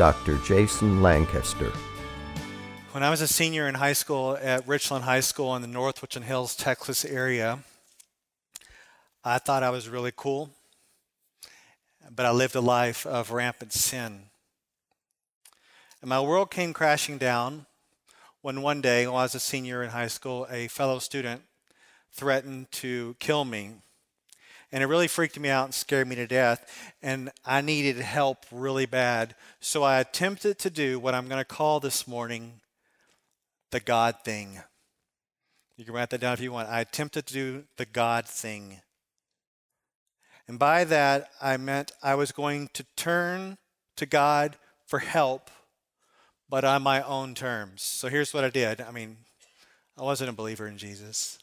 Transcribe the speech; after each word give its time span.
Dr. 0.00 0.38
Jason 0.38 1.02
Lancaster. 1.02 1.70
When 2.92 3.02
I 3.02 3.10
was 3.10 3.20
a 3.20 3.28
senior 3.28 3.68
in 3.68 3.74
high 3.74 3.92
school 3.92 4.38
at 4.40 4.66
Richland 4.66 5.04
High 5.04 5.20
School 5.20 5.54
in 5.54 5.60
the 5.60 5.68
North 5.68 6.00
Richland 6.00 6.24
Hills, 6.24 6.56
Texas 6.56 7.04
area, 7.04 7.58
I 9.22 9.36
thought 9.36 9.62
I 9.62 9.68
was 9.68 9.90
really 9.90 10.14
cool, 10.16 10.52
but 12.10 12.24
I 12.24 12.30
lived 12.30 12.54
a 12.54 12.62
life 12.62 13.04
of 13.04 13.30
rampant 13.30 13.74
sin. 13.74 14.22
And 16.00 16.08
my 16.08 16.22
world 16.22 16.50
came 16.50 16.72
crashing 16.72 17.18
down 17.18 17.66
when 18.40 18.62
one 18.62 18.80
day, 18.80 19.06
while 19.06 19.18
I 19.18 19.24
was 19.24 19.34
a 19.34 19.38
senior 19.38 19.82
in 19.82 19.90
high 19.90 20.08
school, 20.08 20.46
a 20.50 20.68
fellow 20.68 20.98
student 20.98 21.42
threatened 22.10 22.72
to 22.72 23.16
kill 23.18 23.44
me 23.44 23.72
and 24.72 24.82
it 24.82 24.86
really 24.86 25.08
freaked 25.08 25.38
me 25.38 25.48
out 25.48 25.64
and 25.64 25.74
scared 25.74 26.06
me 26.06 26.16
to 26.16 26.26
death. 26.26 26.92
And 27.02 27.30
I 27.44 27.60
needed 27.60 27.96
help 27.96 28.44
really 28.52 28.86
bad. 28.86 29.34
So 29.60 29.82
I 29.82 29.98
attempted 29.98 30.58
to 30.60 30.70
do 30.70 30.98
what 30.98 31.14
I'm 31.14 31.28
going 31.28 31.40
to 31.40 31.44
call 31.44 31.80
this 31.80 32.06
morning 32.06 32.60
the 33.70 33.80
God 33.80 34.16
thing. 34.24 34.60
You 35.76 35.84
can 35.84 35.94
write 35.94 36.10
that 36.10 36.20
down 36.20 36.34
if 36.34 36.40
you 36.40 36.52
want. 36.52 36.68
I 36.68 36.80
attempted 36.80 37.26
to 37.26 37.32
do 37.32 37.64
the 37.78 37.86
God 37.86 38.26
thing. 38.26 38.80
And 40.46 40.58
by 40.58 40.84
that, 40.84 41.30
I 41.40 41.56
meant 41.56 41.92
I 42.02 42.14
was 42.16 42.32
going 42.32 42.68
to 42.74 42.84
turn 42.96 43.56
to 43.96 44.06
God 44.06 44.56
for 44.86 44.98
help, 44.98 45.50
but 46.48 46.64
on 46.64 46.82
my 46.82 47.02
own 47.02 47.34
terms. 47.34 47.82
So 47.82 48.08
here's 48.08 48.34
what 48.34 48.44
I 48.44 48.50
did. 48.50 48.80
I 48.80 48.90
mean, 48.90 49.18
I 49.98 50.02
wasn't 50.02 50.30
a 50.30 50.34
believer 50.34 50.66
in 50.66 50.76
Jesus, 50.76 51.38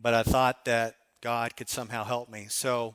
but 0.00 0.14
I 0.14 0.22
thought 0.22 0.64
that 0.64 0.94
God 1.20 1.56
could 1.56 1.68
somehow 1.68 2.04
help 2.04 2.28
me. 2.28 2.46
So 2.48 2.94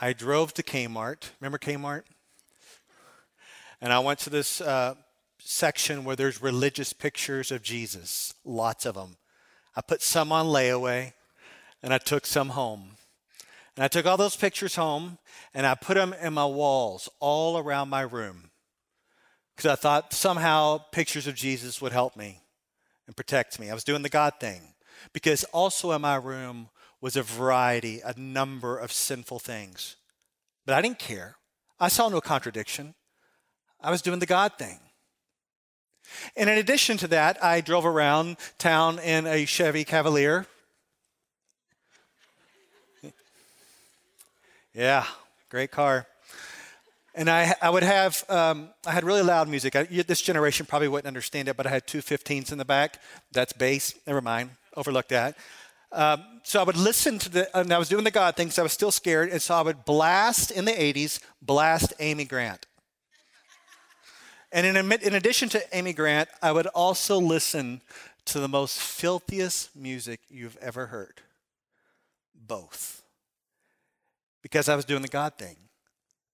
I 0.00 0.12
drove 0.12 0.52
to 0.54 0.62
Kmart. 0.62 1.30
Remember 1.40 1.58
Kmart? 1.58 2.02
And 3.80 3.92
I 3.92 3.98
went 3.98 4.18
to 4.20 4.30
this 4.30 4.60
uh, 4.60 4.94
section 5.38 6.04
where 6.04 6.16
there's 6.16 6.42
religious 6.42 6.92
pictures 6.92 7.50
of 7.50 7.62
Jesus, 7.62 8.34
lots 8.44 8.86
of 8.86 8.94
them. 8.94 9.16
I 9.76 9.80
put 9.80 10.02
some 10.02 10.32
on 10.32 10.46
layaway 10.46 11.12
and 11.82 11.92
I 11.92 11.98
took 11.98 12.26
some 12.26 12.50
home. 12.50 12.90
And 13.76 13.84
I 13.84 13.88
took 13.88 14.06
all 14.06 14.16
those 14.16 14.36
pictures 14.36 14.76
home 14.76 15.18
and 15.52 15.66
I 15.66 15.74
put 15.74 15.94
them 15.94 16.14
in 16.14 16.32
my 16.32 16.46
walls 16.46 17.08
all 17.18 17.58
around 17.58 17.88
my 17.88 18.02
room 18.02 18.50
because 19.56 19.70
I 19.70 19.76
thought 19.76 20.12
somehow 20.12 20.78
pictures 20.92 21.26
of 21.26 21.34
Jesus 21.34 21.80
would 21.80 21.92
help 21.92 22.16
me 22.16 22.40
and 23.06 23.16
protect 23.16 23.58
me. 23.58 23.70
I 23.70 23.74
was 23.74 23.84
doing 23.84 24.02
the 24.02 24.08
God 24.08 24.34
thing 24.40 24.74
because 25.12 25.44
also 25.44 25.92
in 25.92 26.02
my 26.02 26.16
room 26.16 26.68
was 27.04 27.16
a 27.16 27.22
variety, 27.22 28.00
a 28.00 28.18
number 28.18 28.78
of 28.78 28.90
sinful 28.90 29.38
things. 29.38 29.96
But 30.64 30.74
I 30.74 30.80
didn't 30.80 30.98
care. 30.98 31.36
I 31.78 31.88
saw 31.88 32.08
no 32.08 32.22
contradiction. 32.22 32.94
I 33.78 33.90
was 33.90 34.00
doing 34.00 34.20
the 34.20 34.26
God 34.26 34.52
thing. 34.58 34.80
And 36.34 36.48
in 36.48 36.56
addition 36.56 36.96
to 36.96 37.08
that, 37.08 37.44
I 37.44 37.60
drove 37.60 37.84
around 37.84 38.38
town 38.56 38.98
in 39.00 39.26
a 39.26 39.44
Chevy 39.44 39.84
Cavalier. 39.84 40.46
Yeah, 44.72 45.04
great 45.50 45.70
car. 45.70 46.06
And 47.14 47.28
I, 47.28 47.54
I 47.60 47.68
would 47.68 47.82
have, 47.82 48.24
um, 48.30 48.70
I 48.86 48.92
had 48.92 49.04
really 49.04 49.20
loud 49.20 49.46
music. 49.46 49.76
I, 49.76 49.82
this 49.82 50.22
generation 50.22 50.64
probably 50.64 50.88
wouldn't 50.88 51.06
understand 51.06 51.48
it, 51.48 51.56
but 51.58 51.66
I 51.66 51.70
had 51.70 51.86
two 51.86 51.98
15s 51.98 52.50
in 52.50 52.56
the 52.56 52.64
back. 52.64 52.98
That's 53.30 53.52
bass. 53.52 53.94
Never 54.06 54.22
mind. 54.22 54.52
Overlook 54.74 55.08
that. 55.08 55.36
Um, 55.94 56.24
so 56.42 56.60
I 56.60 56.64
would 56.64 56.76
listen 56.76 57.20
to 57.20 57.28
the, 57.28 57.56
and 57.56 57.72
I 57.72 57.78
was 57.78 57.88
doing 57.88 58.02
the 58.02 58.10
God 58.10 58.34
thing, 58.34 58.50
so 58.50 58.62
I 58.62 58.64
was 58.64 58.72
still 58.72 58.90
scared. 58.90 59.30
And 59.30 59.40
so 59.40 59.54
I 59.54 59.62
would 59.62 59.84
blast 59.84 60.50
in 60.50 60.64
the 60.64 60.72
80s, 60.72 61.20
blast 61.40 61.94
Amy 62.00 62.24
Grant. 62.24 62.66
And 64.50 64.66
in, 64.66 64.76
in 64.76 65.14
addition 65.14 65.48
to 65.50 65.76
Amy 65.76 65.92
Grant, 65.92 66.28
I 66.42 66.50
would 66.52 66.66
also 66.66 67.18
listen 67.18 67.80
to 68.26 68.40
the 68.40 68.48
most 68.48 68.78
filthiest 68.78 69.74
music 69.76 70.20
you've 70.28 70.56
ever 70.56 70.86
heard. 70.86 71.20
Both. 72.34 73.02
Because 74.42 74.68
I 74.68 74.76
was 74.76 74.84
doing 74.84 75.02
the 75.02 75.08
God 75.08 75.34
thing. 75.38 75.56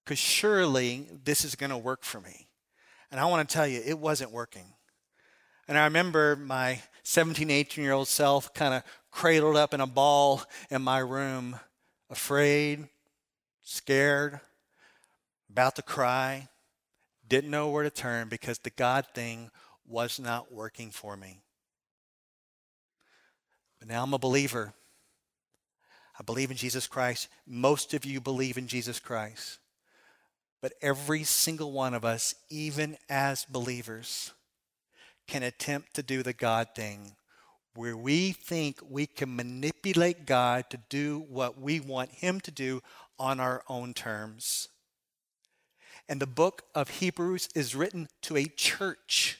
Because 0.04 0.18
surely 0.18 1.06
this 1.22 1.44
is 1.44 1.54
going 1.54 1.70
to 1.70 1.78
work 1.78 2.02
for 2.02 2.20
me. 2.20 2.48
And 3.10 3.20
I 3.20 3.26
want 3.26 3.46
to 3.46 3.52
tell 3.52 3.66
you, 3.66 3.82
it 3.84 3.98
wasn't 3.98 4.32
working. 4.32 4.66
And 5.68 5.76
I 5.76 5.84
remember 5.84 6.34
my 6.34 6.80
17, 7.02 7.50
18 7.50 7.84
year 7.84 7.92
old 7.92 8.08
self 8.08 8.52
kind 8.54 8.74
of 8.74 8.82
cradled 9.10 9.56
up 9.56 9.74
in 9.74 9.80
a 9.80 9.86
ball 9.86 10.42
in 10.70 10.82
my 10.82 10.98
room, 10.98 11.58
afraid, 12.08 12.88
scared, 13.62 14.40
about 15.50 15.76
to 15.76 15.82
cry, 15.82 16.48
didn't 17.28 17.50
know 17.50 17.68
where 17.68 17.84
to 17.84 17.90
turn 17.90 18.28
because 18.28 18.58
the 18.58 18.70
God 18.70 19.06
thing 19.14 19.50
was 19.86 20.20
not 20.20 20.52
working 20.52 20.90
for 20.90 21.16
me. 21.16 21.40
But 23.78 23.88
now 23.88 24.02
I'm 24.02 24.14
a 24.14 24.18
believer. 24.18 24.72
I 26.18 26.22
believe 26.22 26.50
in 26.50 26.56
Jesus 26.56 26.86
Christ. 26.86 27.28
Most 27.46 27.94
of 27.94 28.04
you 28.04 28.20
believe 28.20 28.58
in 28.58 28.68
Jesus 28.68 29.00
Christ. 29.00 29.58
But 30.60 30.74
every 30.82 31.24
single 31.24 31.72
one 31.72 31.94
of 31.94 32.04
us, 32.04 32.34
even 32.50 32.98
as 33.08 33.46
believers, 33.46 34.32
can 35.30 35.42
attempt 35.44 35.94
to 35.94 36.02
do 36.02 36.24
the 36.24 36.32
God 36.32 36.68
thing 36.74 37.12
where 37.76 37.96
we 37.96 38.32
think 38.32 38.80
we 38.90 39.06
can 39.06 39.36
manipulate 39.36 40.26
God 40.26 40.68
to 40.70 40.78
do 40.88 41.24
what 41.28 41.60
we 41.60 41.78
want 41.78 42.10
Him 42.10 42.40
to 42.40 42.50
do 42.50 42.82
on 43.16 43.38
our 43.38 43.62
own 43.68 43.94
terms. 43.94 44.68
And 46.08 46.20
the 46.20 46.26
book 46.26 46.64
of 46.74 46.88
Hebrews 46.88 47.48
is 47.54 47.76
written 47.76 48.08
to 48.22 48.36
a 48.36 48.46
church 48.46 49.38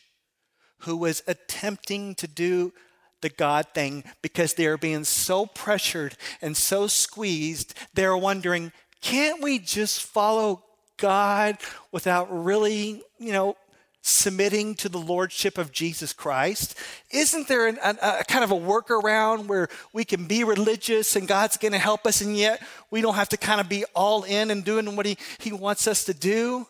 who 0.83 0.97
was 0.97 1.25
attempting 1.27 2.15
to 2.15 2.29
do 2.29 2.73
the 3.21 3.29
God 3.29 3.67
thing 3.75 4.05
because 4.23 4.55
they 4.55 4.67
are 4.67 4.79
being 4.79 5.03
so 5.03 5.45
pressured 5.45 6.17
and 6.41 6.57
so 6.57 6.87
squeezed, 6.87 7.75
they're 7.95 8.17
wondering, 8.17 8.71
can't 9.01 9.43
we 9.43 9.59
just 9.59 10.05
follow 10.05 10.63
God 10.99 11.59
without 11.91 12.29
really, 12.31 13.03
you 13.19 13.33
know, 13.33 13.57
submitting 14.03 14.75
to 14.77 14.89
the 14.89 14.99
lordship 14.99 15.59
of 15.59 15.73
Jesus 15.73 16.13
Christ? 16.13 16.79
Isn't 17.11 17.49
there 17.49 17.67
an, 17.67 17.79
a, 17.83 18.21
a, 18.21 18.25
kind 18.25 18.45
of 18.45 18.51
a 18.51 18.55
workaround 18.55 19.47
where 19.47 19.69
we 19.93 20.05
can 20.05 20.27
be 20.27 20.45
religious 20.45 21.17
and 21.17 21.29
God's 21.29 21.57
going 21.57 21.73
to 21.73 21.79
help 21.79 22.07
us, 22.07 22.21
and 22.21 22.37
yet 22.37 22.63
we 22.91 23.01
don't 23.01 23.15
have 23.15 23.29
to 23.31 23.37
kind 23.37 23.61
of 23.61 23.69
be 23.69 23.85
all 23.95 24.25
in 24.25 24.51
and 24.51 24.65
doing 24.65 24.97
what 24.97 25.07
he, 25.07 25.17
he 25.39 25.53
wants 25.53 25.87
us 25.87 26.05
to 26.05 26.15
do? 26.15 26.67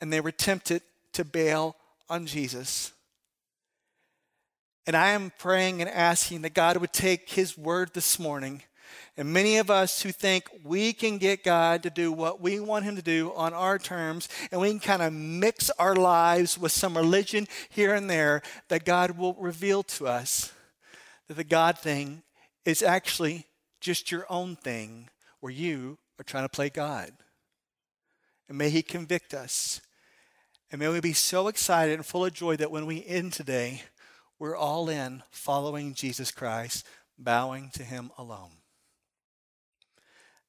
And 0.00 0.12
they 0.12 0.20
were 0.20 0.32
tempted 0.32 0.82
to 1.14 1.24
bail 1.24 1.76
on 2.08 2.26
Jesus. 2.26 2.92
And 4.86 4.96
I 4.96 5.10
am 5.10 5.32
praying 5.38 5.80
and 5.80 5.88
asking 5.88 6.42
that 6.42 6.52
God 6.52 6.76
would 6.76 6.92
take 6.92 7.30
His 7.30 7.56
word 7.56 7.94
this 7.94 8.18
morning 8.18 8.62
and 9.16 9.32
many 9.32 9.58
of 9.58 9.70
us 9.70 10.02
who 10.02 10.12
think 10.12 10.48
we 10.64 10.92
can 10.92 11.18
get 11.18 11.44
God 11.44 11.82
to 11.82 11.90
do 11.90 12.10
what 12.12 12.40
we 12.40 12.60
want 12.60 12.84
Him 12.84 12.96
to 12.96 13.02
do 13.02 13.32
on 13.34 13.52
our 13.52 13.78
terms, 13.78 14.28
and 14.50 14.60
we 14.60 14.70
can 14.70 14.80
kind 14.80 15.02
of 15.02 15.12
mix 15.12 15.70
our 15.78 15.94
lives 15.94 16.58
with 16.58 16.72
some 16.72 16.96
religion 16.96 17.46
here 17.68 17.94
and 17.94 18.10
there, 18.10 18.42
that 18.68 18.84
God 18.84 19.18
will 19.18 19.34
reveal 19.34 19.82
to 19.84 20.06
us 20.06 20.52
that 21.28 21.34
the 21.34 21.44
God 21.44 21.78
thing 21.78 22.22
is 22.64 22.82
actually 22.82 23.46
just 23.80 24.10
your 24.10 24.26
own 24.28 24.56
thing 24.56 25.08
where 25.40 25.52
you 25.52 25.98
are 26.18 26.24
trying 26.24 26.44
to 26.44 26.48
play 26.48 26.70
God. 26.70 27.10
And 28.48 28.58
may 28.58 28.70
He 28.70 28.82
convict 28.82 29.34
us. 29.34 29.80
And 30.70 30.80
may 30.80 30.88
we 30.88 31.00
be 31.00 31.12
so 31.12 31.48
excited 31.48 31.94
and 31.94 32.04
full 32.04 32.24
of 32.24 32.32
joy 32.32 32.56
that 32.56 32.70
when 32.70 32.86
we 32.86 33.04
end 33.06 33.32
today, 33.32 33.82
we're 34.38 34.56
all 34.56 34.88
in 34.88 35.22
following 35.30 35.94
Jesus 35.94 36.30
Christ, 36.30 36.86
bowing 37.18 37.70
to 37.74 37.84
Him 37.84 38.10
alone. 38.18 38.50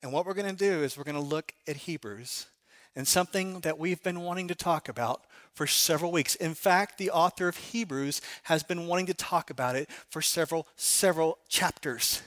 And 0.03 0.11
what 0.11 0.25
we're 0.25 0.33
going 0.33 0.55
to 0.55 0.69
do 0.69 0.83
is 0.83 0.97
we're 0.97 1.03
going 1.03 1.15
to 1.15 1.21
look 1.21 1.53
at 1.67 1.77
Hebrews 1.77 2.47
and 2.95 3.07
something 3.07 3.59
that 3.61 3.77
we've 3.77 4.01
been 4.03 4.21
wanting 4.21 4.47
to 4.47 4.55
talk 4.55 4.87
about 4.87 5.25
for 5.53 5.67
several 5.67 6.11
weeks. 6.11 6.35
In 6.35 6.53
fact, 6.53 6.97
the 6.97 7.11
author 7.11 7.47
of 7.47 7.57
Hebrews 7.57 8.21
has 8.43 8.63
been 8.63 8.87
wanting 8.87 9.07
to 9.07 9.13
talk 9.13 9.49
about 9.49 9.75
it 9.75 9.89
for 10.09 10.21
several, 10.21 10.67
several 10.75 11.39
chapters. 11.49 12.21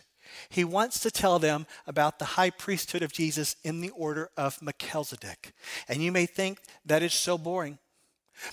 He 0.49 0.65
wants 0.65 1.01
to 1.01 1.11
tell 1.11 1.39
them 1.39 1.67
about 1.87 2.19
the 2.19 2.25
high 2.25 2.51
priesthood 2.51 3.03
of 3.03 3.13
Jesus 3.13 3.57
in 3.65 3.81
the 3.81 3.91
order 3.91 4.31
of 4.37 4.61
Melchizedek. 4.63 5.53
And 5.89 6.03
you 6.03 6.13
may 6.13 6.27
think 6.27 6.61
that 6.85 7.03
is 7.03 7.15
so 7.15 7.39
boring. 7.39 7.79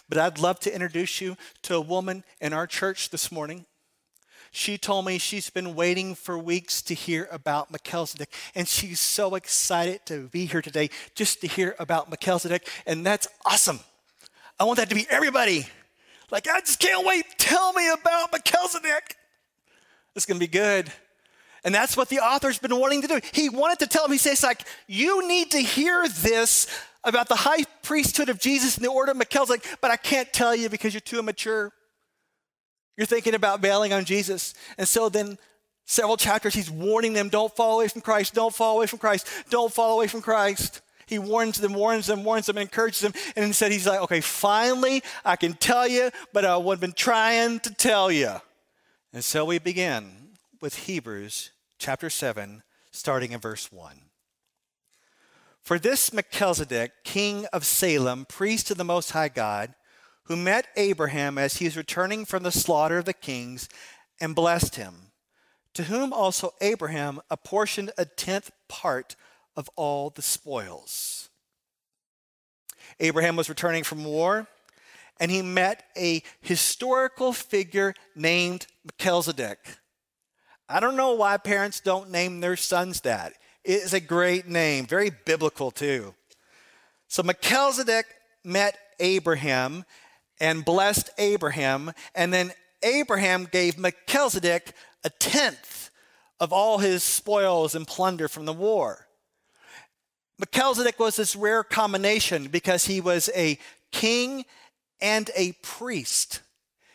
But 0.10 0.18
I'd 0.18 0.40
love 0.40 0.60
to 0.62 0.74
introduce 0.74 1.22
you 1.22 1.38
to 1.64 1.76
a 1.76 1.82
woman 1.82 2.24
in 2.42 2.54
our 2.54 2.66
church 2.66 3.12
this 3.12 3.32
morning. 3.32 3.66
She 4.56 4.78
told 4.78 5.06
me 5.06 5.18
she's 5.18 5.50
been 5.50 5.76
waiting 5.76 6.16
for 6.16 6.40
weeks 6.40 6.82
to 6.84 6.94
hear 6.94 7.28
about 7.30 7.72
Melchizedek, 7.72 8.32
and 8.56 8.66
she's 8.66 9.02
so 9.02 9.36
excited 9.36 10.06
to 10.06 10.30
be 10.30 10.46
here 10.46 10.62
today 10.62 10.92
just 11.14 11.42
to 11.42 11.48
hear 11.48 11.76
about 11.78 12.10
Melchizedek, 12.10 12.66
and 12.88 13.06
that's 13.06 13.28
awesome. 13.46 13.82
I 14.58 14.64
want 14.64 14.78
that 14.78 14.88
to 14.88 14.96
be 14.96 15.06
everybody. 15.10 15.68
Like, 16.32 16.48
I 16.48 16.62
just 16.62 16.80
can't 16.80 17.06
wait. 17.06 17.26
Tell 17.38 17.74
me 17.74 17.90
about 17.90 18.32
Melchizedek. 18.32 19.18
It's 20.16 20.26
going 20.26 20.40
to 20.40 20.48
be 20.48 20.52
good. 20.52 20.90
And 21.66 21.76
that's 21.76 21.98
what 21.98 22.08
the 22.08 22.20
author's 22.20 22.58
been 22.58 22.80
wanting 22.80 23.02
to 23.02 23.10
do. 23.10 23.20
He 23.34 23.50
wanted 23.50 23.80
to 23.80 23.88
tell 23.88 24.06
him, 24.06 24.14
he 24.14 24.18
says, 24.18 24.42
like, 24.42 24.62
you 24.88 25.28
need 25.28 25.52
to 25.52 25.60
hear 25.60 26.08
this 26.08 26.68
about 27.04 27.28
the 27.28 27.36
high 27.36 27.66
priesthood 27.84 28.30
of 28.30 28.40
Jesus 28.40 28.78
and 28.78 28.86
the 28.86 28.90
order 28.90 29.12
of 29.12 29.18
Melchizedek, 29.18 29.66
but 29.82 29.92
I 29.92 29.98
can't 29.98 30.32
tell 30.32 30.56
you 30.56 30.70
because 30.70 30.94
you're 30.94 31.02
too 31.02 31.20
immature. 31.20 31.74
You're 32.98 33.08
thinking 33.08 33.34
about 33.34 33.62
bailing 33.62 33.94
on 33.94 34.06
Jesus. 34.06 34.54
And 34.78 34.88
so 34.88 35.10
then 35.10 35.38
several 35.86 36.18
chapters, 36.18 36.54
he's 36.54 36.72
warning 36.72 37.14
them, 37.14 37.30
don't 37.30 37.56
fall 37.56 37.76
away 37.76 37.88
from 37.88 38.02
Christ, 38.02 38.34
don't 38.34 38.54
fall 38.54 38.78
away 38.78 38.88
from 38.88 39.00
Christ, 39.00 39.28
don't 39.50 39.74
fall 39.74 39.96
away 39.96 40.08
from 40.08 40.22
Christ. 40.22 40.82
He 41.06 41.20
warns 41.20 41.60
them, 41.60 41.74
warns 41.74 42.08
them, 42.08 42.24
warns 42.24 42.48
them, 42.48 42.58
encourages 42.58 43.02
them. 43.02 43.14
And 43.36 43.46
instead, 43.46 43.72
he's 43.72 43.86
like, 43.86 44.02
okay, 44.02 44.22
finally, 44.22 45.04
I 45.24 45.36
can 45.36 45.54
tell 45.54 45.88
you, 45.88 46.10
but 46.34 46.46
I've 46.46 46.80
been 46.80 46.94
trying 46.94 47.60
to 47.60 47.74
tell 47.74 48.12
you. 48.12 48.34
And 49.14 49.24
so 49.24 49.46
we 49.46 49.60
begin 49.60 50.38
with 50.62 50.76
Hebrews 50.76 51.52
chapter 51.78 52.10
7, 52.10 52.64
starting 52.92 53.34
in 53.34 53.40
verse 53.40 53.72
1. 53.72 54.02
For 55.62 55.78
this 55.78 56.12
Melchizedek, 56.12 56.92
king 57.04 57.46
of 57.54 57.66
Salem, 57.66 58.26
priest 58.26 58.72
of 58.72 58.78
the 58.78 58.84
Most 58.84 59.12
High 59.12 59.30
God, 59.30 59.76
who 60.26 60.36
met 60.36 60.68
Abraham 60.76 61.38
as 61.38 61.58
he 61.58 61.66
was 61.66 61.78
returning 61.78 62.26
from 62.26 62.44
the 62.44 62.52
slaughter 62.52 62.98
of 62.98 63.06
the 63.06 63.14
kings 63.14 63.70
and 64.20 64.36
blessed 64.36 64.76
him, 64.76 65.12
to 65.74 65.84
whom 65.84 66.12
also 66.14 66.54
Abraham 66.62 67.22
apportioned 67.30 67.92
a 67.98 68.06
tenth 68.06 68.52
part 68.68 69.16
of 69.56 69.70
all 69.76 70.10
the 70.10 70.22
spoils. 70.22 71.30
Abraham 73.00 73.36
was 73.36 73.50
returning 73.50 73.84
from 73.84 74.04
war, 74.04 74.48
and 75.20 75.32
he 75.32 75.42
met 75.42 75.84
a 75.98 76.24
historical 76.42 77.32
figure 77.34 77.94
named 78.16 78.68
Melchizedek. 78.84 79.60
I 80.68 80.80
don't 80.80 80.96
know 80.96 81.14
why 81.14 81.38
parents 81.38 81.80
don't 81.80 82.10
name 82.10 82.40
their 82.40 82.58
sons 82.58 83.02
that. 83.02 83.34
It 83.64 83.82
is 83.82 83.94
a 83.94 84.00
great 84.00 84.48
name, 84.48 84.86
very 84.86 85.12
biblical 85.26 85.72
too. 85.72 86.16
So 87.08 87.22
Melchizedek 87.24 88.06
met 88.44 88.78
Abraham 89.00 89.86
and 90.40 90.66
blessed 90.66 91.10
Abraham, 91.18 91.92
and 92.14 92.34
then 92.34 92.52
Abraham 92.84 93.48
gave 93.52 93.78
Melchizedek 93.78 94.74
a 95.04 95.10
tenth 95.10 95.90
of 96.40 96.52
all 96.52 96.80
his 96.80 97.04
spoils 97.04 97.76
and 97.76 97.88
plunder 97.88 98.28
from 98.28 98.46
the 98.46 98.54
war. 98.54 99.08
Melchizedek 100.38 101.00
was 101.00 101.16
this 101.16 101.36
rare 101.36 101.64
combination 101.64 102.48
because 102.48 102.86
he 102.86 103.00
was 103.00 103.30
a 103.36 103.58
king 103.92 104.46
and 105.00 105.30
a 105.36 105.54
priest. 105.62 106.42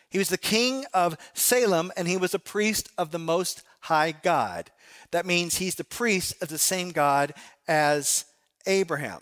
He 0.09 0.19
was 0.19 0.29
the 0.29 0.37
king 0.37 0.85
of 0.93 1.17
Salem 1.33 1.91
and 1.97 2.07
he 2.07 2.17
was 2.17 2.33
a 2.33 2.39
priest 2.39 2.89
of 2.97 3.11
the 3.11 3.19
Most 3.19 3.63
High 3.81 4.11
God. 4.11 4.69
That 5.11 5.25
means 5.25 5.57
he's 5.57 5.75
the 5.75 5.83
priest 5.83 6.35
of 6.41 6.49
the 6.49 6.57
same 6.57 6.91
God 6.91 7.33
as 7.67 8.25
Abraham. 8.67 9.21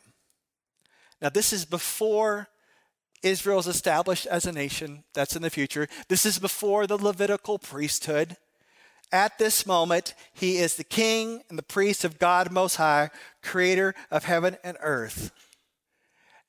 Now, 1.22 1.30
this 1.30 1.54
is 1.54 1.66
before 1.66 2.48
Israel 3.24 3.60
is 3.60 3.68
established 3.68 4.26
as 4.26 4.46
a 4.46 4.52
nation. 4.52 5.04
That's 5.14 5.36
in 5.36 5.42
the 5.42 5.50
future. 5.50 5.88
This 6.08 6.26
is 6.26 6.40
before 6.40 6.88
the 6.88 6.98
Levitical 6.98 7.60
priesthood. 7.60 8.38
At 9.12 9.40
this 9.40 9.66
moment, 9.66 10.14
he 10.34 10.58
is 10.58 10.76
the 10.76 10.84
king 10.84 11.42
and 11.50 11.58
the 11.58 11.64
priest 11.64 12.04
of 12.04 12.20
God 12.20 12.52
Most 12.52 12.76
High, 12.76 13.10
creator 13.42 13.96
of 14.12 14.26
heaven 14.26 14.58
and 14.64 14.78
earth. 14.82 15.32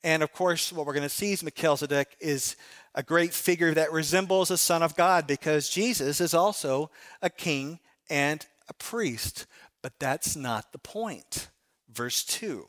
And 0.03 0.23
of 0.23 0.33
course, 0.33 0.73
what 0.73 0.87
we're 0.87 0.95
going 0.95 1.03
to 1.03 1.09
see 1.09 1.33
is 1.33 1.43
Melchizedek 1.43 2.17
is 2.21 2.57
a 2.95 3.03
great 3.03 3.33
figure 3.33 3.75
that 3.75 3.93
resembles 3.93 4.51
a 4.51 4.59
son 4.59 4.83
of 4.83 4.97
God 4.97 5.27
because 5.27 5.69
Jesus 5.69 6.21
is 6.21 6.35
also 6.35 6.91
a 7.23 7.31
king 7.31 7.79
and 8.09 8.47
a 8.69 8.75
priest. 8.75 9.47
But 9.83 9.99
that's 9.99 10.37
not 10.37 10.73
the 10.73 10.79
point. 10.79 11.49
Verse 11.91 12.25
2 12.25 12.67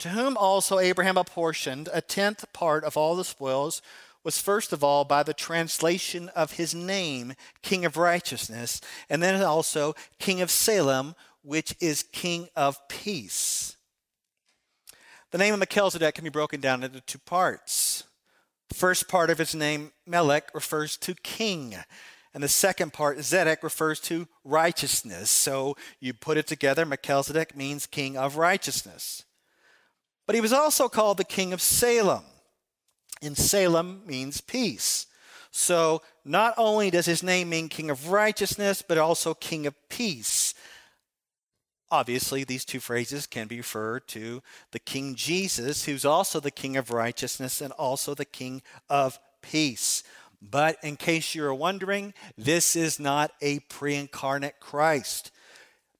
To 0.00 0.10
whom 0.10 0.36
also 0.36 0.78
Abraham 0.78 1.16
apportioned 1.16 1.88
a 1.92 2.00
tenth 2.00 2.44
part 2.52 2.84
of 2.84 2.96
all 2.96 3.16
the 3.16 3.24
spoils 3.24 3.80
was 4.22 4.40
first 4.40 4.72
of 4.72 4.82
all 4.82 5.04
by 5.04 5.22
the 5.22 5.32
translation 5.32 6.28
of 6.30 6.52
his 6.52 6.74
name, 6.74 7.34
King 7.62 7.84
of 7.84 7.96
Righteousness, 7.96 8.80
and 9.08 9.22
then 9.22 9.40
also 9.40 9.94
King 10.18 10.40
of 10.40 10.50
Salem, 10.50 11.14
which 11.42 11.76
is 11.80 12.02
King 12.10 12.48
of 12.56 12.76
Peace. 12.88 13.76
The 15.30 15.38
name 15.38 15.54
of 15.54 15.60
Melchizedek 15.60 16.14
can 16.14 16.24
be 16.24 16.30
broken 16.30 16.60
down 16.60 16.82
into 16.82 17.00
two 17.00 17.18
parts. 17.18 18.04
The 18.68 18.74
first 18.74 19.06
part 19.06 19.30
of 19.30 19.38
his 19.38 19.54
name, 19.54 19.92
Melech, 20.06 20.50
refers 20.54 20.96
to 20.96 21.14
king. 21.14 21.76
And 22.34 22.42
the 22.42 22.48
second 22.48 22.92
part, 22.92 23.18
Zedek, 23.18 23.62
refers 23.62 24.00
to 24.00 24.26
righteousness. 24.44 25.30
So 25.30 25.76
you 26.00 26.12
put 26.14 26.36
it 26.36 26.46
together, 26.46 26.84
Melchizedek 26.84 27.56
means 27.56 27.86
king 27.86 28.16
of 28.16 28.36
righteousness. 28.36 29.25
But 30.26 30.34
he 30.34 30.40
was 30.40 30.52
also 30.52 30.88
called 30.88 31.18
the 31.18 31.24
king 31.24 31.52
of 31.52 31.62
Salem. 31.62 32.24
And 33.22 33.36
Salem 33.36 34.02
means 34.06 34.40
peace. 34.40 35.06
So 35.50 36.02
not 36.24 36.54
only 36.58 36.90
does 36.90 37.06
his 37.06 37.22
name 37.22 37.48
mean 37.48 37.68
king 37.68 37.88
of 37.88 38.10
righteousness, 38.10 38.82
but 38.86 38.98
also 38.98 39.32
king 39.32 39.66
of 39.66 39.74
peace. 39.88 40.52
Obviously, 41.90 42.42
these 42.42 42.64
two 42.64 42.80
phrases 42.80 43.26
can 43.26 43.46
be 43.46 43.58
referred 43.58 44.08
to 44.08 44.42
the 44.72 44.78
King 44.80 45.14
Jesus, 45.14 45.84
who's 45.84 46.04
also 46.04 46.40
the 46.40 46.50
King 46.50 46.76
of 46.76 46.90
righteousness 46.90 47.60
and 47.60 47.72
also 47.74 48.12
the 48.12 48.24
King 48.24 48.60
of 48.90 49.20
peace. 49.40 50.02
But 50.42 50.78
in 50.82 50.96
case 50.96 51.34
you're 51.34 51.54
wondering, 51.54 52.12
this 52.36 52.74
is 52.74 52.98
not 52.98 53.32
a 53.40 53.60
pre 53.60 53.94
incarnate 53.94 54.58
Christ. 54.58 55.30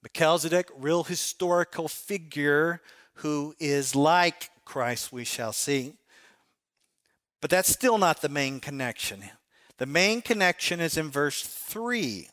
Melchizedek, 0.02 0.70
real 0.76 1.04
historical 1.04 1.88
figure 1.88 2.80
who 3.16 3.54
is 3.58 3.94
like 3.94 4.50
Christ, 4.64 5.12
we 5.12 5.24
shall 5.24 5.52
see. 5.52 5.94
But 7.40 7.50
that's 7.50 7.70
still 7.70 7.98
not 7.98 8.22
the 8.22 8.28
main 8.28 8.60
connection. 8.60 9.24
The 9.78 9.86
main 9.86 10.22
connection 10.22 10.80
is 10.80 10.96
in 10.96 11.10
verse 11.10 11.42
3. 11.42 12.28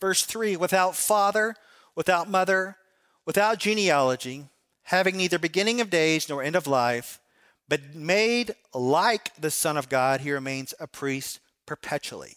Verse 0.00 0.24
3 0.24 0.56
without 0.56 0.96
father, 0.96 1.54
without 1.94 2.28
mother, 2.28 2.76
without 3.24 3.58
genealogy, 3.58 4.46
having 4.84 5.16
neither 5.16 5.38
beginning 5.38 5.80
of 5.80 5.90
days 5.90 6.28
nor 6.28 6.42
end 6.42 6.56
of 6.56 6.66
life, 6.66 7.20
but 7.68 7.94
made 7.94 8.54
like 8.74 9.34
the 9.36 9.50
Son 9.50 9.76
of 9.76 9.88
God, 9.88 10.20
he 10.20 10.32
remains 10.32 10.74
a 10.78 10.86
priest 10.86 11.40
perpetually. 11.66 12.36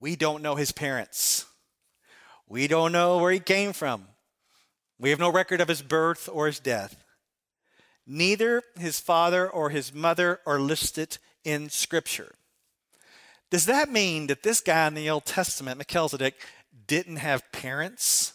We 0.00 0.16
don't 0.16 0.42
know 0.42 0.56
his 0.56 0.72
parents. 0.72 1.46
We 2.46 2.66
don't 2.66 2.92
know 2.92 3.18
where 3.18 3.32
he 3.32 3.40
came 3.40 3.72
from. 3.72 4.06
We 5.00 5.10
have 5.10 5.18
no 5.18 5.32
record 5.32 5.62
of 5.62 5.68
his 5.68 5.80
birth 5.80 6.28
or 6.30 6.46
his 6.46 6.60
death. 6.60 7.02
Neither 8.06 8.62
his 8.78 9.00
father 9.00 9.48
or 9.48 9.70
his 9.70 9.94
mother 9.94 10.40
are 10.46 10.60
listed 10.60 11.16
in 11.42 11.70
Scripture. 11.70 12.34
Does 13.50 13.64
that 13.66 13.90
mean 13.90 14.26
that 14.26 14.42
this 14.42 14.60
guy 14.60 14.86
in 14.86 14.94
the 14.94 15.08
Old 15.08 15.24
Testament, 15.24 15.78
Melchizedek, 15.78 16.34
didn't 16.86 17.16
have 17.16 17.50
parents? 17.50 18.34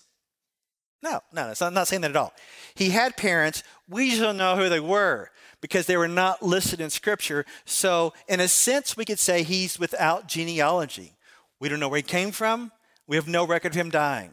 No, 1.03 1.21
no, 1.31 1.53
I'm 1.61 1.73
not 1.73 1.87
saying 1.87 2.01
that 2.01 2.11
at 2.11 2.17
all. 2.17 2.33
He 2.73 2.89
had 2.89 3.15
parents. 3.15 3.61
We 3.87 4.09
just 4.09 4.21
don't 4.21 4.37
know 4.37 4.55
who 4.55 4.67
they 4.67 4.79
were 4.79 5.29
because 5.61 5.85
they 5.85 5.97
were 5.97 6.07
not 6.07 6.41
listed 6.41 6.81
in 6.81 6.89
Scripture. 6.89 7.45
So, 7.65 8.13
in 8.27 8.39
a 8.39 8.47
sense, 8.47 8.97
we 8.97 9.05
could 9.05 9.19
say 9.19 9.43
he's 9.43 9.77
without 9.77 10.27
genealogy. 10.27 11.13
We 11.59 11.69
don't 11.69 11.79
know 11.79 11.89
where 11.89 11.97
he 11.97 12.03
came 12.03 12.31
from. 12.31 12.71
We 13.07 13.17
have 13.17 13.27
no 13.27 13.45
record 13.45 13.73
of 13.73 13.77
him 13.77 13.91
dying. 13.91 14.31